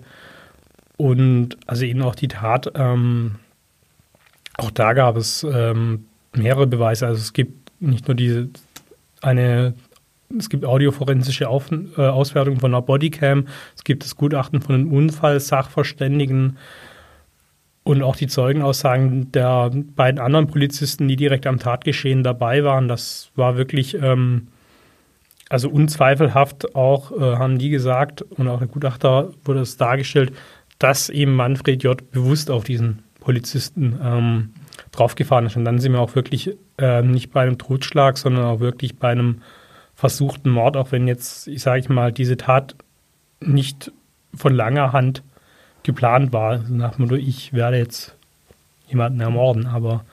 und 0.97 1.57
also 1.67 1.86
eben 1.86 2.01
auch 2.01 2.15
die 2.15 2.29
Tat 2.29 2.71
ähm, 2.75 3.36
auch 4.58 4.72
da 4.72 4.94
gab 4.94 5.18
es 5.18 5.44
ähm, 5.44 6.06
mehrere 6.36 6.68
Beweise. 6.68 7.08
Also 7.08 7.20
es 7.20 7.34
gibt 7.34 7.72
nicht 7.82 8.08
nur 8.08 8.16
diese 8.16 8.50
eine, 9.22 9.74
es 10.38 10.50
gibt 10.50 10.66
audioforensische 10.66 11.50
Auf, 11.50 11.72
äh, 11.72 12.02
Auswertung 12.02 12.60
von 12.60 12.74
einer 12.74 12.82
Bodycam, 12.82 13.48
es 13.76 13.84
gibt 13.84 14.04
das 14.04 14.16
Gutachten 14.16 14.62
von 14.62 14.76
einem 14.76 14.92
Unfallsachverständigen 14.92 16.58
und 17.84 18.02
auch 18.02 18.16
die 18.16 18.28
Zeugenaussagen 18.28 19.32
der 19.32 19.72
beiden 19.96 20.20
anderen 20.20 20.48
Polizisten, 20.48 21.08
die 21.08 21.16
direkt 21.18 21.46
am 21.48 21.60
Tatgeschehen 21.60 22.24
dabei 22.24 22.63
waren. 22.63 22.88
Das 22.88 23.32
war 23.36 23.58
wirklich 23.58 23.98
ähm, 24.02 24.48
also 25.50 25.70
unzweifelhaft 25.70 26.76
auch, 26.76 27.12
äh, 27.12 27.20
haben 27.38 27.60
die 27.60 27.70
gesagt, 27.70 28.22
und 28.24 28.48
auch 28.48 28.60
der 28.60 28.68
Gutachter 28.68 29.32
wurde 29.44 29.60
es 29.60 29.78
dargestellt, 29.78 30.34
dass 30.80 31.10
eben 31.10 31.36
Manfred 31.36 31.84
J. 31.84 32.12
bewusst 32.12 32.50
auf 32.50 32.63
diesen 32.63 33.04
Polizisten 33.23 33.99
ähm, 34.03 34.49
draufgefahren 34.91 35.45
ist. 35.45 35.55
Und 35.55 35.65
dann 35.65 35.79
sind 35.79 35.93
wir 35.93 35.99
auch 35.99 36.15
wirklich 36.15 36.55
äh, 36.77 37.01
nicht 37.01 37.31
bei 37.31 37.41
einem 37.41 37.57
Totschlag, 37.57 38.17
sondern 38.17 38.45
auch 38.45 38.59
wirklich 38.59 38.97
bei 38.97 39.09
einem 39.09 39.41
versuchten 39.95 40.49
Mord, 40.49 40.75
auch 40.77 40.91
wenn 40.91 41.07
jetzt, 41.07 41.47
ich 41.47 41.62
sage 41.62 41.79
ich 41.79 41.89
mal, 41.89 42.12
diese 42.12 42.38
Tat 42.38 42.75
nicht 43.39 43.91
von 44.36 44.53
langer 44.53 44.91
Hand 44.93 45.23
geplant 45.83 46.33
war. 46.33 46.51
Also 46.51 46.73
nach 46.73 46.95
dem 46.95 47.05
Motto, 47.05 47.15
ich 47.15 47.53
werde 47.53 47.77
jetzt 47.77 48.15
jemanden 48.88 49.21
ermorden, 49.21 49.67
aber 49.67 50.03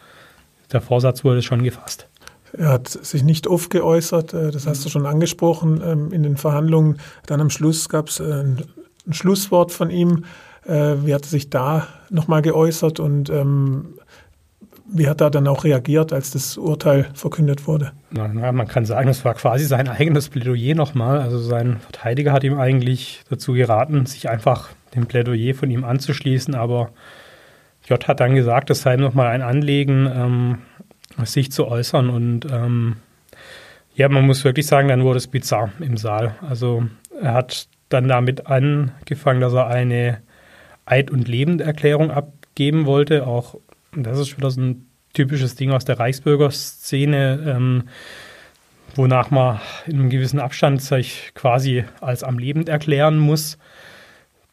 der 0.73 0.81
Vorsatz 0.81 1.25
wurde 1.25 1.43
schon 1.43 1.63
gefasst. 1.63 2.07
Er 2.53 2.69
hat 2.69 2.89
sich 2.89 3.23
nicht 3.23 3.47
oft 3.47 3.71
geäußert, 3.71 4.35
äh, 4.35 4.51
das 4.51 4.67
hast 4.67 4.85
du 4.85 4.89
schon 4.89 5.07
angesprochen 5.07 5.81
ähm, 5.85 6.13
in 6.13 6.23
den 6.23 6.37
Verhandlungen. 6.37 6.99
Dann 7.27 7.41
am 7.41 7.51
Schluss 7.51 7.89
gab 7.89 8.09
es 8.09 8.21
äh, 8.21 8.43
ein 8.43 8.65
Schlusswort 9.13 9.73
von 9.73 9.91
ihm. 9.91 10.25
Äh, 10.67 10.97
wie 11.05 11.15
hat 11.15 11.23
er 11.23 11.29
sich 11.29 11.51
da 11.51 11.87
nochmal 12.11 12.43
geäußert 12.43 13.01
und 13.01 13.31
ähm, 13.31 13.95
wie 14.93 15.09
hat 15.09 15.21
er 15.21 15.31
dann 15.31 15.47
auch 15.47 15.65
reagiert, 15.65 16.13
als 16.13 16.33
das 16.33 16.57
Urteil 16.57 17.09
verkündet 17.15 17.67
wurde? 17.67 17.93
Na, 18.11 18.29
na, 18.29 18.51
man 18.51 18.67
kann 18.67 18.85
sagen, 18.85 19.09
es 19.09 19.25
war 19.25 19.35
quasi 19.35 19.65
sein 19.65 19.89
eigenes 19.89 20.29
Plädoyer 20.29 20.75
nochmal. 20.75 21.21
Also 21.21 21.39
sein 21.39 21.79
Verteidiger 21.79 22.33
hat 22.33 22.43
ihm 22.45 22.59
eigentlich 22.59 23.23
dazu 23.31 23.53
geraten, 23.53 24.07
sich 24.07 24.29
einfach 24.29 24.71
dem 24.95 25.07
Plädoyer 25.07 25.55
von 25.55 25.71
ihm 25.71 25.85
anzuschließen. 25.85 26.55
Aber 26.55 26.91
J 27.87 28.07
hat 28.09 28.21
dann 28.21 28.35
gesagt, 28.35 28.71
es 28.71 28.83
sei 28.83 28.95
ihm 28.95 29.01
nochmal 29.01 29.29
ein 29.29 29.43
Anliegen, 29.43 30.11
ähm, 30.13 30.59
sich 31.25 31.53
zu 31.53 31.69
äußern. 31.69 32.11
Und 32.11 32.47
ähm, 32.51 32.97
ja, 33.95 34.09
man 34.09 34.27
muss 34.27 34.45
wirklich 34.45 34.67
sagen, 34.67 34.89
dann 34.89 35.05
wurde 35.05 35.19
es 35.19 35.29
bizarr 35.29 35.71
im 35.79 35.97
Saal. 35.97 36.35
Also 36.47 36.85
er 37.21 37.35
hat 37.35 37.69
dann 37.91 38.09
damit 38.09 38.47
angefangen, 38.49 39.41
dass 39.41 39.53
er 39.53 39.69
eine 39.69 40.19
Eid- 40.91 41.11
und 41.11 41.29
Lebenderklärung 41.29 42.11
abgeben 42.11 42.87
wollte. 42.87 43.27
Auch 43.27 43.57
das 43.95 44.19
ist 44.19 44.37
wieder 44.37 44.51
so 44.51 44.61
ein 44.61 44.87
typisches 45.13 45.55
Ding 45.55 45.71
aus 45.71 45.85
der 45.85 45.99
Reichsbürgerszene, 45.99 47.45
ähm, 47.47 47.85
wonach 48.95 49.31
man 49.31 49.61
in 49.87 50.01
einem 50.01 50.11
gewissen 50.11 50.41
Abstand 50.41 50.83
sich 50.83 51.31
quasi 51.35 51.85
als 52.01 52.25
am 52.25 52.39
Leben 52.39 52.67
erklären 52.67 53.19
muss. 53.19 53.59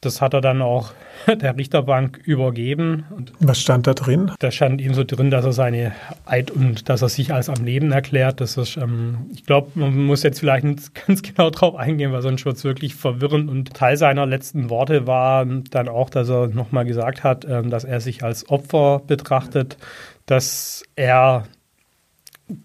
Das 0.02 0.22
hat 0.22 0.34
er 0.34 0.42
dann 0.42 0.62
auch 0.62 0.92
der 1.28 1.58
Richterbank 1.58 2.20
übergeben. 2.24 3.06
Was 3.40 3.60
stand 3.60 3.88
da 3.88 3.94
drin? 3.94 4.32
Da 4.40 4.52
stand 4.52 4.82
ihm 4.82 4.94
so 4.94 5.04
drin, 5.04 5.32
dass 5.32 5.46
er 5.46 5.54
seine 5.54 5.94
Eid 6.26 6.52
und 6.52 6.90
dass 6.90 7.02
er 7.02 7.10
sich 7.10 7.34
als 7.34 7.50
am 7.50 7.64
Leben 7.64 7.92
erklärt. 7.92 8.42
Das 8.42 8.58
ist, 8.58 8.78
ähm, 8.78 9.30
ich 9.34 9.46
glaube, 9.46 9.72
man 9.76 10.06
muss 10.06 10.24
jetzt 10.24 10.40
vielleicht 10.40 10.64
nicht 10.64 10.94
ganz 11.08 11.22
genau 11.22 11.50
drauf 11.50 11.76
eingehen, 11.76 12.12
weil 12.12 12.22
sonst 12.22 12.46
wird 12.46 12.58
es 12.58 12.64
wirklich 12.64 12.96
verwirrend. 12.96 13.50
Und 13.50 13.74
Teil 13.74 13.98
seiner 13.98 14.26
letzten 14.26 14.70
Worte 14.70 15.08
war 15.08 15.46
dann 15.46 15.88
auch, 15.88 16.10
dass 16.10 16.30
er 16.30 16.48
nochmal 16.48 16.86
gesagt 16.86 17.24
hat, 17.24 17.46
ähm, 17.46 17.70
dass 17.70 17.84
er 17.84 18.00
sich 18.00 18.24
als 18.24 18.50
Opfer 18.50 19.02
betrachtet, 19.06 19.78
dass 20.26 20.84
er 20.96 21.46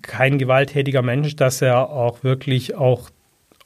kein 0.02 0.38
gewalttätiger 0.38 1.02
Mensch, 1.02 1.36
dass 1.36 1.62
er 1.62 1.90
auch 1.90 2.22
wirklich 2.22 2.74
auch, 2.74 3.10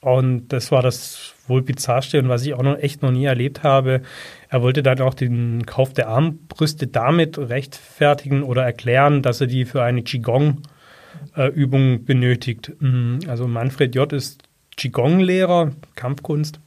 und 0.01 0.49
das 0.49 0.71
war 0.71 0.81
das 0.81 1.33
wohl 1.47 1.61
bizarrste 1.61 2.19
und 2.19 2.29
was 2.29 2.45
ich 2.45 2.53
auch 2.53 2.61
noch 2.61 2.77
echt 2.77 3.01
noch 3.01 3.11
nie 3.11 3.25
erlebt 3.25 3.63
habe, 3.63 4.01
er 4.49 4.61
wollte 4.61 4.83
dann 4.83 5.01
auch 5.01 5.13
den 5.13 5.65
Kauf 5.65 5.93
der 5.93 6.09
Armbrüste 6.09 6.87
damit 6.87 7.37
rechtfertigen 7.37 8.43
oder 8.43 8.63
erklären, 8.63 9.21
dass 9.21 9.41
er 9.41 9.47
die 9.47 9.65
für 9.65 9.83
eine 9.83 10.03
Qigong-Übung 10.03 12.05
benötigt. 12.05 12.73
Mhm. 12.79 13.19
Also 13.27 13.47
Manfred 13.47 13.95
J. 13.95 14.11
ist 14.13 14.43
Qigong-Lehrer, 14.77 15.71
Kampfkunst. 15.95 16.59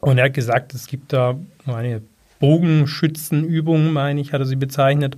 Und 0.00 0.18
er 0.18 0.26
hat 0.26 0.34
gesagt, 0.34 0.72
es 0.72 0.86
gibt 0.86 1.12
da 1.12 1.36
eine 1.66 2.00
Bogenschützenübung, 2.38 3.92
meine 3.92 4.20
ich, 4.20 4.32
hat 4.32 4.40
er 4.40 4.46
sie 4.46 4.56
bezeichnet. 4.56 5.16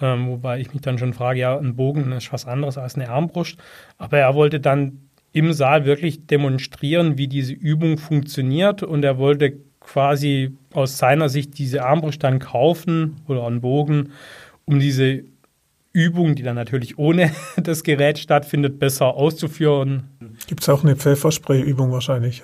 Ähm, 0.00 0.28
wobei 0.28 0.60
ich 0.60 0.74
mich 0.74 0.82
dann 0.82 0.98
schon 0.98 1.14
frage, 1.14 1.40
ja, 1.40 1.56
ein 1.56 1.76
Bogen 1.76 2.12
ist 2.12 2.32
was 2.32 2.46
anderes 2.46 2.76
als 2.76 2.96
eine 2.96 3.08
Armbrust. 3.08 3.56
Aber 3.96 4.18
er 4.18 4.34
wollte 4.34 4.60
dann 4.60 5.05
im 5.36 5.52
Saal 5.52 5.84
wirklich 5.84 6.26
demonstrieren, 6.26 7.18
wie 7.18 7.28
diese 7.28 7.52
Übung 7.52 7.98
funktioniert. 7.98 8.82
Und 8.82 9.04
er 9.04 9.18
wollte 9.18 9.52
quasi 9.80 10.56
aus 10.72 10.96
seiner 10.96 11.28
Sicht 11.28 11.58
diese 11.58 11.84
Armbrust 11.84 12.24
dann 12.24 12.38
kaufen 12.38 13.16
oder 13.28 13.46
einen 13.46 13.60
Bogen, 13.60 14.12
um 14.64 14.80
diese 14.80 15.24
Übung, 15.92 16.36
die 16.36 16.42
dann 16.42 16.56
natürlich 16.56 16.98
ohne 16.98 17.32
das 17.62 17.82
Gerät 17.82 18.18
stattfindet, 18.18 18.78
besser 18.78 19.14
auszuführen. 19.14 20.04
Gibt 20.46 20.62
es 20.62 20.70
auch 20.70 20.82
eine 20.82 20.96
Pfefferspray-Übung 20.96 21.92
wahrscheinlich? 21.92 22.42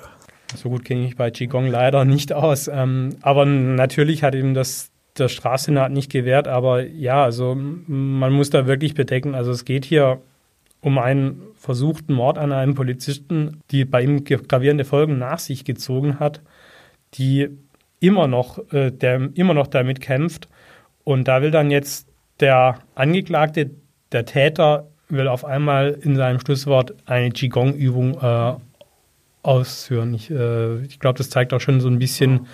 So 0.55 0.69
gut 0.69 0.85
kenne 0.85 1.01
ich 1.01 1.07
mich 1.07 1.17
bei 1.17 1.31
Qigong 1.31 1.69
leider 1.69 2.05
nicht 2.05 2.35
aus. 2.35 2.69
Ähm, 2.69 3.17
aber 3.23 3.47
natürlich 3.47 4.23
hat 4.23 4.35
ihm 4.35 4.53
das 4.53 4.91
der 5.17 5.29
Strafsenat 5.29 5.93
nicht 5.93 6.13
gewährt. 6.13 6.47
Aber 6.47 6.85
ja, 6.87 7.25
also 7.25 7.55
man 7.57 8.33
muss 8.35 8.51
da 8.51 8.67
wirklich 8.67 8.93
bedenken, 8.93 9.35
also 9.35 9.51
es 9.51 9.65
geht 9.65 9.87
hier 9.87 10.21
um 10.83 10.99
einen 10.99 11.43
versuchten 11.55 12.13
Mord 12.13 12.37
an 12.37 12.53
einem 12.53 12.75
Polizisten, 12.75 13.61
die 13.71 13.87
bei 13.87 14.03
ihm 14.03 14.25
gravierende 14.25 14.85
Folgen 14.85 15.19
nach 15.19 15.39
sich 15.39 15.65
gezogen 15.65 16.19
hat 16.19 16.43
die 17.15 17.49
immer 18.01 18.27
noch, 18.27 18.73
äh, 18.73 18.91
der 18.91 19.31
immer 19.35 19.55
noch 19.55 19.67
damit 19.67 20.01
kämpft. 20.01 20.49
Und 21.05 21.29
da 21.29 21.43
will 21.43 21.51
dann 21.51 21.71
jetzt 21.71 22.09
der 22.41 22.79
Angeklagte, 22.95 23.71
der 24.13 24.25
Täter, 24.25 24.89
will 25.09 25.29
auf 25.29 25.45
einmal 25.45 25.99
in 26.01 26.17
seinem 26.17 26.41
Schlusswort 26.41 26.95
eine 27.07 27.31
Qigong-Übung 27.31 28.19
äh, 28.21 28.55
ausführen. 29.43 30.15
Ich, 30.15 30.31
äh, 30.31 30.83
ich 30.83 31.01
glaube, 31.01 31.19
das 31.19 31.31
zeigt 31.31 31.53
auch 31.53 31.61
schon 31.61 31.81
so 31.81 31.89
ein 31.89 31.99
bisschen 31.99 32.47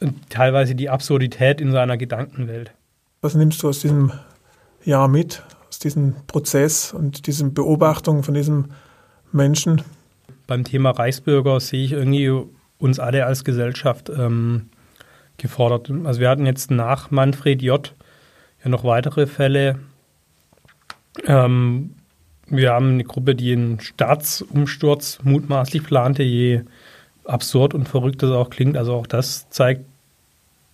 äh, 0.00 0.08
teilweise 0.28 0.74
die 0.74 0.90
Absurdität 0.90 1.60
in 1.60 1.70
seiner 1.70 1.96
Gedankenwelt. 1.96 2.72
Was 3.20 3.34
nimmst 3.34 3.62
du 3.62 3.68
aus 3.68 3.80
diesem 3.80 4.12
Jahr 4.84 5.06
mit, 5.06 5.42
aus 5.72 5.78
diesem 5.78 6.14
Prozess 6.26 6.92
und 6.92 7.26
diesen 7.26 7.54
Beobachtungen 7.54 8.22
von 8.22 8.34
diesem 8.34 8.66
Menschen? 9.32 9.80
Beim 10.46 10.64
Thema 10.64 10.90
Reichsbürger 10.90 11.60
sehe 11.60 11.82
ich 11.82 11.92
irgendwie 11.92 12.30
uns 12.76 12.98
alle 13.00 13.24
als 13.24 13.42
Gesellschaft 13.42 14.10
ähm, 14.10 14.68
gefordert. 15.38 15.90
Also 16.04 16.20
wir 16.20 16.28
hatten 16.28 16.44
jetzt 16.44 16.70
nach 16.70 17.10
Manfred 17.10 17.62
J. 17.62 17.94
ja 18.62 18.68
noch 18.68 18.84
weitere 18.84 19.26
Fälle. 19.26 19.78
Ähm, 21.24 21.94
wir 22.48 22.72
haben 22.72 22.90
eine 22.90 23.04
Gruppe, 23.04 23.34
die 23.34 23.52
einen 23.52 23.80
Staatsumsturz 23.80 25.20
mutmaßlich 25.22 25.84
plante, 25.84 26.22
je 26.22 26.64
absurd 27.24 27.72
und 27.72 27.88
verrückt 27.88 28.22
das 28.22 28.30
auch 28.30 28.50
klingt. 28.50 28.76
Also 28.76 28.92
auch 28.92 29.06
das 29.06 29.48
zeigt 29.48 29.86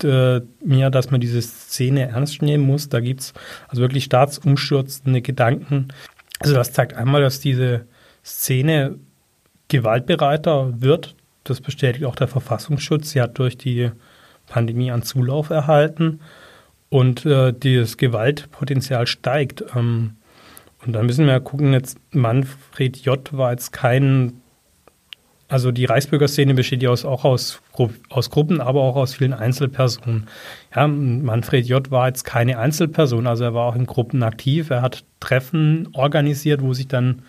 äh, 0.03 0.41
mir, 0.63 0.89
dass 0.89 1.11
man 1.11 1.21
diese 1.21 1.41
Szene 1.41 2.09
ernst 2.09 2.41
nehmen 2.41 2.65
muss. 2.65 2.89
Da 2.89 2.99
gibt 2.99 3.21
es 3.21 3.33
also 3.67 3.81
wirklich 3.81 4.05
staatsumstürzende 4.05 5.21
Gedanken. 5.21 5.89
Also 6.39 6.55
das 6.55 6.73
zeigt 6.73 6.93
einmal, 6.93 7.21
dass 7.21 7.39
diese 7.39 7.85
Szene 8.23 8.95
gewaltbereiter 9.67 10.81
wird, 10.81 11.15
das 11.43 11.61
bestätigt 11.61 12.05
auch 12.05 12.15
der 12.15 12.27
Verfassungsschutz. 12.27 13.11
Sie 13.11 13.21
hat 13.21 13.37
durch 13.39 13.57
die 13.57 13.91
Pandemie 14.47 14.91
an 14.91 15.03
Zulauf 15.03 15.49
erhalten 15.49 16.19
und 16.89 17.25
äh, 17.25 17.53
das 17.53 17.97
Gewaltpotenzial 17.97 19.07
steigt. 19.07 19.63
Ähm, 19.75 20.15
und 20.85 20.93
da 20.93 21.03
müssen 21.03 21.25
wir 21.25 21.39
gucken, 21.39 21.73
jetzt 21.73 21.97
Manfred 22.11 22.97
J. 22.97 23.19
war 23.31 23.51
jetzt 23.51 23.71
kein, 23.71 24.41
also 25.49 25.71
die 25.71 25.85
Reichsbürgerszene 25.85 26.53
besteht 26.53 26.83
ja 26.83 26.91
aus, 26.91 27.05
auch 27.05 27.25
aus, 27.25 27.61
aus 28.09 28.29
Gruppen, 28.29 28.61
aber 28.61 28.81
auch 28.81 28.95
aus 28.95 29.15
vielen 29.15 29.33
Einzelpersonen. 29.33 30.27
Ja, 30.75 30.87
Manfred 30.87 31.65
J. 31.65 31.89
war 31.89 32.07
jetzt 32.07 32.23
keine 32.23 32.59
Einzelperson, 32.59 33.25
also 33.25 33.45
er 33.45 33.53
war 33.55 33.65
auch 33.65 33.75
in 33.75 33.87
Gruppen 33.87 34.21
aktiv. 34.21 34.69
Er 34.69 34.83
hat 34.83 35.03
Treffen 35.19 35.89
organisiert, 35.93 36.61
wo 36.61 36.73
sich 36.73 36.87
dann 36.87 37.23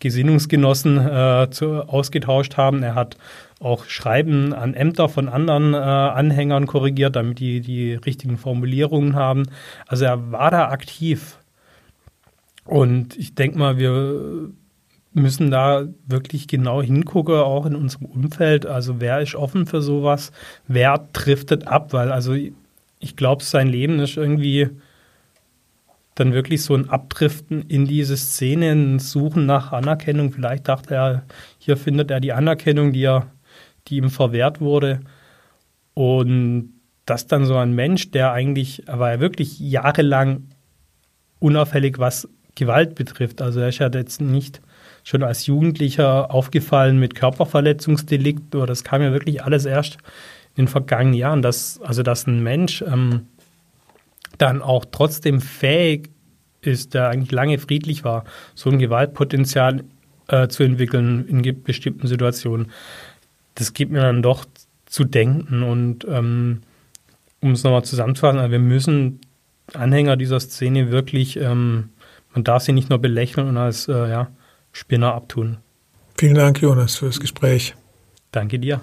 Gesinnungsgenossen 0.00 0.98
äh, 0.98 1.48
zu, 1.50 1.88
ausgetauscht 1.88 2.56
haben. 2.56 2.82
Er 2.82 2.96
hat 2.96 3.16
auch 3.60 3.84
Schreiben 3.84 4.52
an 4.52 4.74
Ämter 4.74 5.08
von 5.08 5.28
anderen 5.28 5.74
äh, 5.74 5.76
Anhängern 5.76 6.66
korrigiert, 6.66 7.14
damit 7.14 7.38
die 7.38 7.60
die 7.60 7.94
richtigen 7.94 8.38
Formulierungen 8.38 9.14
haben. 9.14 9.44
Also 9.86 10.04
er 10.06 10.32
war 10.32 10.50
da 10.50 10.68
aktiv. 10.70 11.38
Und 12.64 13.16
ich 13.16 13.36
denke 13.36 13.58
mal, 13.58 13.78
wir 13.78 14.50
müssen 15.12 15.50
da 15.50 15.88
wirklich 16.06 16.46
genau 16.46 16.82
hingucken, 16.82 17.34
auch 17.34 17.66
in 17.66 17.74
unserem 17.74 18.06
Umfeld. 18.06 18.66
Also 18.66 19.00
wer 19.00 19.20
ist 19.20 19.34
offen 19.34 19.66
für 19.66 19.82
sowas? 19.82 20.32
Wer 20.68 21.08
driftet 21.12 21.66
ab? 21.66 21.92
Weil 21.92 22.12
also 22.12 22.34
ich 23.00 23.16
glaube, 23.16 23.42
sein 23.42 23.68
Leben 23.68 23.98
ist 23.98 24.16
irgendwie 24.16 24.70
dann 26.14 26.32
wirklich 26.32 26.62
so 26.62 26.74
ein 26.74 26.90
Abdriften 26.90 27.62
in 27.62 27.86
diese 27.86 28.16
Szene, 28.16 28.72
ein 28.72 28.98
Suchen 28.98 29.46
nach 29.46 29.72
Anerkennung. 29.72 30.32
Vielleicht 30.32 30.68
dachte 30.68 30.94
er, 30.94 31.22
hier 31.58 31.76
findet 31.76 32.10
er 32.10 32.20
die 32.20 32.32
Anerkennung, 32.32 32.92
die, 32.92 33.04
er, 33.04 33.28
die 33.88 33.96
ihm 33.96 34.10
verwehrt 34.10 34.60
wurde. 34.60 35.00
Und 35.94 36.74
dass 37.06 37.26
dann 37.26 37.46
so 37.46 37.56
ein 37.56 37.72
Mensch, 37.72 38.10
der 38.10 38.32
eigentlich, 38.32 38.86
er 38.86 38.98
war 38.98 39.12
ja 39.12 39.20
wirklich 39.20 39.58
jahrelang 39.58 40.48
unauffällig, 41.38 41.98
was 41.98 42.28
Gewalt 42.54 42.94
betrifft. 42.94 43.40
Also 43.40 43.60
er 43.60 43.68
ist 43.68 43.78
ja 43.78 43.88
jetzt 43.88 44.20
nicht 44.20 44.60
schon 45.04 45.22
als 45.22 45.46
Jugendlicher 45.46 46.32
aufgefallen 46.32 46.98
mit 46.98 47.14
Körperverletzungsdelikt, 47.14 48.54
oder 48.54 48.66
das 48.66 48.84
kam 48.84 49.02
ja 49.02 49.12
wirklich 49.12 49.42
alles 49.42 49.64
erst 49.64 49.98
in 50.56 50.64
den 50.64 50.68
vergangenen 50.68 51.14
Jahren. 51.14 51.42
Dass, 51.42 51.80
also 51.82 52.02
dass 52.02 52.26
ein 52.26 52.42
Mensch 52.42 52.82
ähm, 52.82 53.26
dann 54.38 54.62
auch 54.62 54.84
trotzdem 54.90 55.40
fähig 55.40 56.10
ist, 56.62 56.94
der 56.94 57.08
eigentlich 57.08 57.32
lange 57.32 57.58
friedlich 57.58 58.04
war, 58.04 58.24
so 58.54 58.70
ein 58.70 58.78
Gewaltpotenzial 58.78 59.84
äh, 60.28 60.48
zu 60.48 60.62
entwickeln 60.62 61.26
in 61.26 61.62
bestimmten 61.62 62.06
Situationen, 62.06 62.70
das 63.54 63.72
gibt 63.72 63.92
mir 63.92 64.00
dann 64.00 64.22
doch 64.22 64.44
zu 64.86 65.04
denken. 65.04 65.62
Und 65.62 66.06
ähm, 66.08 66.62
um 67.40 67.52
es 67.52 67.64
nochmal 67.64 67.84
zusammenzufassen, 67.84 68.38
also 68.38 68.52
wir 68.52 68.58
müssen 68.58 69.20
Anhänger 69.74 70.16
dieser 70.16 70.40
Szene 70.40 70.90
wirklich, 70.90 71.36
ähm, 71.36 71.90
man 72.34 72.44
darf 72.44 72.62
sie 72.62 72.72
nicht 72.72 72.90
nur 72.90 72.98
belächeln 72.98 73.48
und 73.48 73.56
als 73.56 73.88
äh, 73.88 74.10
ja, 74.10 74.28
Spinner 74.72 75.14
abtun. 75.14 75.58
Vielen 76.16 76.34
Dank, 76.34 76.60
Jonas, 76.60 76.96
für 76.96 77.06
das 77.06 77.20
Gespräch. 77.20 77.74
Danke 78.32 78.58
dir. 78.58 78.80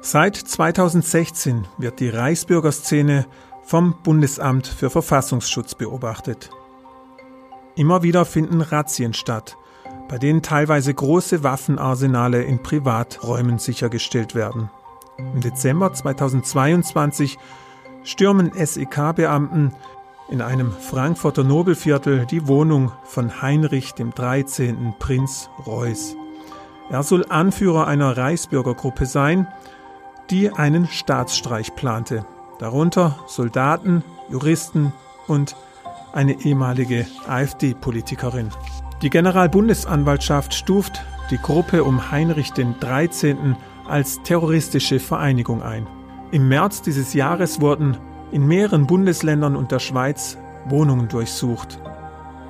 Seit 0.00 0.36
2016 0.36 1.66
wird 1.78 2.00
die 2.00 2.08
Reichsbürgerszene 2.08 3.26
vom 3.62 3.94
Bundesamt 4.02 4.66
für 4.66 4.90
Verfassungsschutz 4.90 5.76
beobachtet. 5.76 6.50
Immer 7.76 8.02
wieder 8.02 8.24
finden 8.24 8.60
Razzien 8.60 9.14
statt, 9.14 9.56
bei 10.08 10.18
denen 10.18 10.42
teilweise 10.42 10.92
große 10.92 11.42
Waffenarsenale 11.42 12.42
in 12.42 12.62
Privaträumen 12.62 13.58
sichergestellt 13.58 14.34
werden. 14.34 14.68
Im 15.18 15.40
Dezember 15.40 15.92
2022 15.92 17.38
stürmen 18.02 18.52
SEK-Beamten 18.52 19.72
in 20.32 20.40
einem 20.40 20.72
Frankfurter 20.72 21.44
Nobelviertel 21.44 22.26
die 22.26 22.48
Wohnung 22.48 22.90
von 23.04 23.42
Heinrich 23.42 23.92
dem 23.92 24.12
13. 24.14 24.94
Prinz 24.98 25.50
Reuß. 25.66 26.16
Er 26.90 27.02
soll 27.02 27.26
Anführer 27.28 27.86
einer 27.86 28.16
Reichsbürgergruppe 28.16 29.06
sein, 29.06 29.46
die 30.30 30.50
einen 30.50 30.88
Staatsstreich 30.88 31.74
plante 31.76 32.24
darunter 32.62 33.18
Soldaten, 33.26 34.04
Juristen 34.30 34.92
und 35.26 35.56
eine 36.12 36.44
ehemalige 36.44 37.06
AfD-Politikerin. 37.26 38.50
Die 39.02 39.10
Generalbundesanwaltschaft 39.10 40.54
stuft 40.54 41.02
die 41.30 41.38
Gruppe 41.38 41.82
um 41.82 42.12
Heinrich 42.12 42.52
den 42.52 42.78
13. 42.78 43.56
als 43.88 44.22
terroristische 44.22 45.00
Vereinigung 45.00 45.60
ein. 45.60 45.88
Im 46.30 46.48
März 46.48 46.82
dieses 46.82 47.14
Jahres 47.14 47.60
wurden 47.60 47.98
in 48.32 48.46
mehreren 48.46 48.86
Bundesländern 48.86 49.54
und 49.54 49.70
der 49.70 49.78
Schweiz 49.78 50.36
Wohnungen 50.64 51.08
durchsucht. 51.08 51.80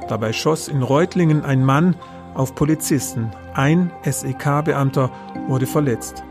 Dabei 0.08 0.32
schoss 0.32 0.68
in 0.68 0.82
Reutlingen 0.82 1.44
ein 1.44 1.64
Mann 1.64 1.96
auf 2.34 2.54
Polizisten. 2.54 3.30
Ein 3.54 3.92
SEK-Beamter 4.04 5.10
wurde 5.48 5.66
verletzt. 5.66 6.24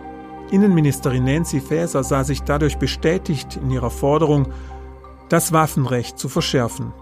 Innenministerin 0.51 1.23
Nancy 1.23 1.61
Faeser 1.61 2.03
sah 2.03 2.23
sich 2.23 2.43
dadurch 2.43 2.77
bestätigt 2.77 3.57
in 3.57 3.71
ihrer 3.71 3.89
Forderung, 3.89 4.47
das 5.29 5.53
Waffenrecht 5.53 6.19
zu 6.19 6.27
verschärfen. 6.27 6.93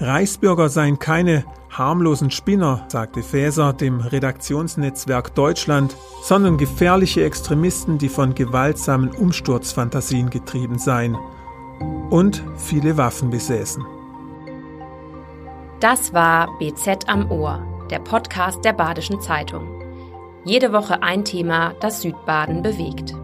Reichsbürger 0.00 0.68
seien 0.68 0.98
keine 0.98 1.44
harmlosen 1.70 2.30
Spinner, 2.30 2.84
sagte 2.88 3.22
Faeser 3.22 3.72
dem 3.72 4.00
Redaktionsnetzwerk 4.00 5.34
Deutschland, 5.34 5.96
sondern 6.22 6.56
gefährliche 6.56 7.24
Extremisten, 7.24 7.98
die 7.98 8.08
von 8.08 8.34
gewaltsamen 8.34 9.10
Umsturzfantasien 9.10 10.30
getrieben 10.30 10.78
seien 10.78 11.16
und 12.10 12.42
viele 12.56 12.96
Waffen 12.96 13.30
besäßen. 13.30 13.84
Das 15.80 16.14
war 16.14 16.48
BZ 16.58 17.08
am 17.08 17.30
Ohr, 17.30 17.62
der 17.90 17.98
Podcast 17.98 18.64
der 18.64 18.72
Badischen 18.72 19.20
Zeitung. 19.20 19.68
Jede 20.44 20.72
Woche 20.72 21.02
ein 21.02 21.24
Thema, 21.24 21.74
das 21.80 22.02
Südbaden 22.02 22.62
bewegt. 22.62 23.14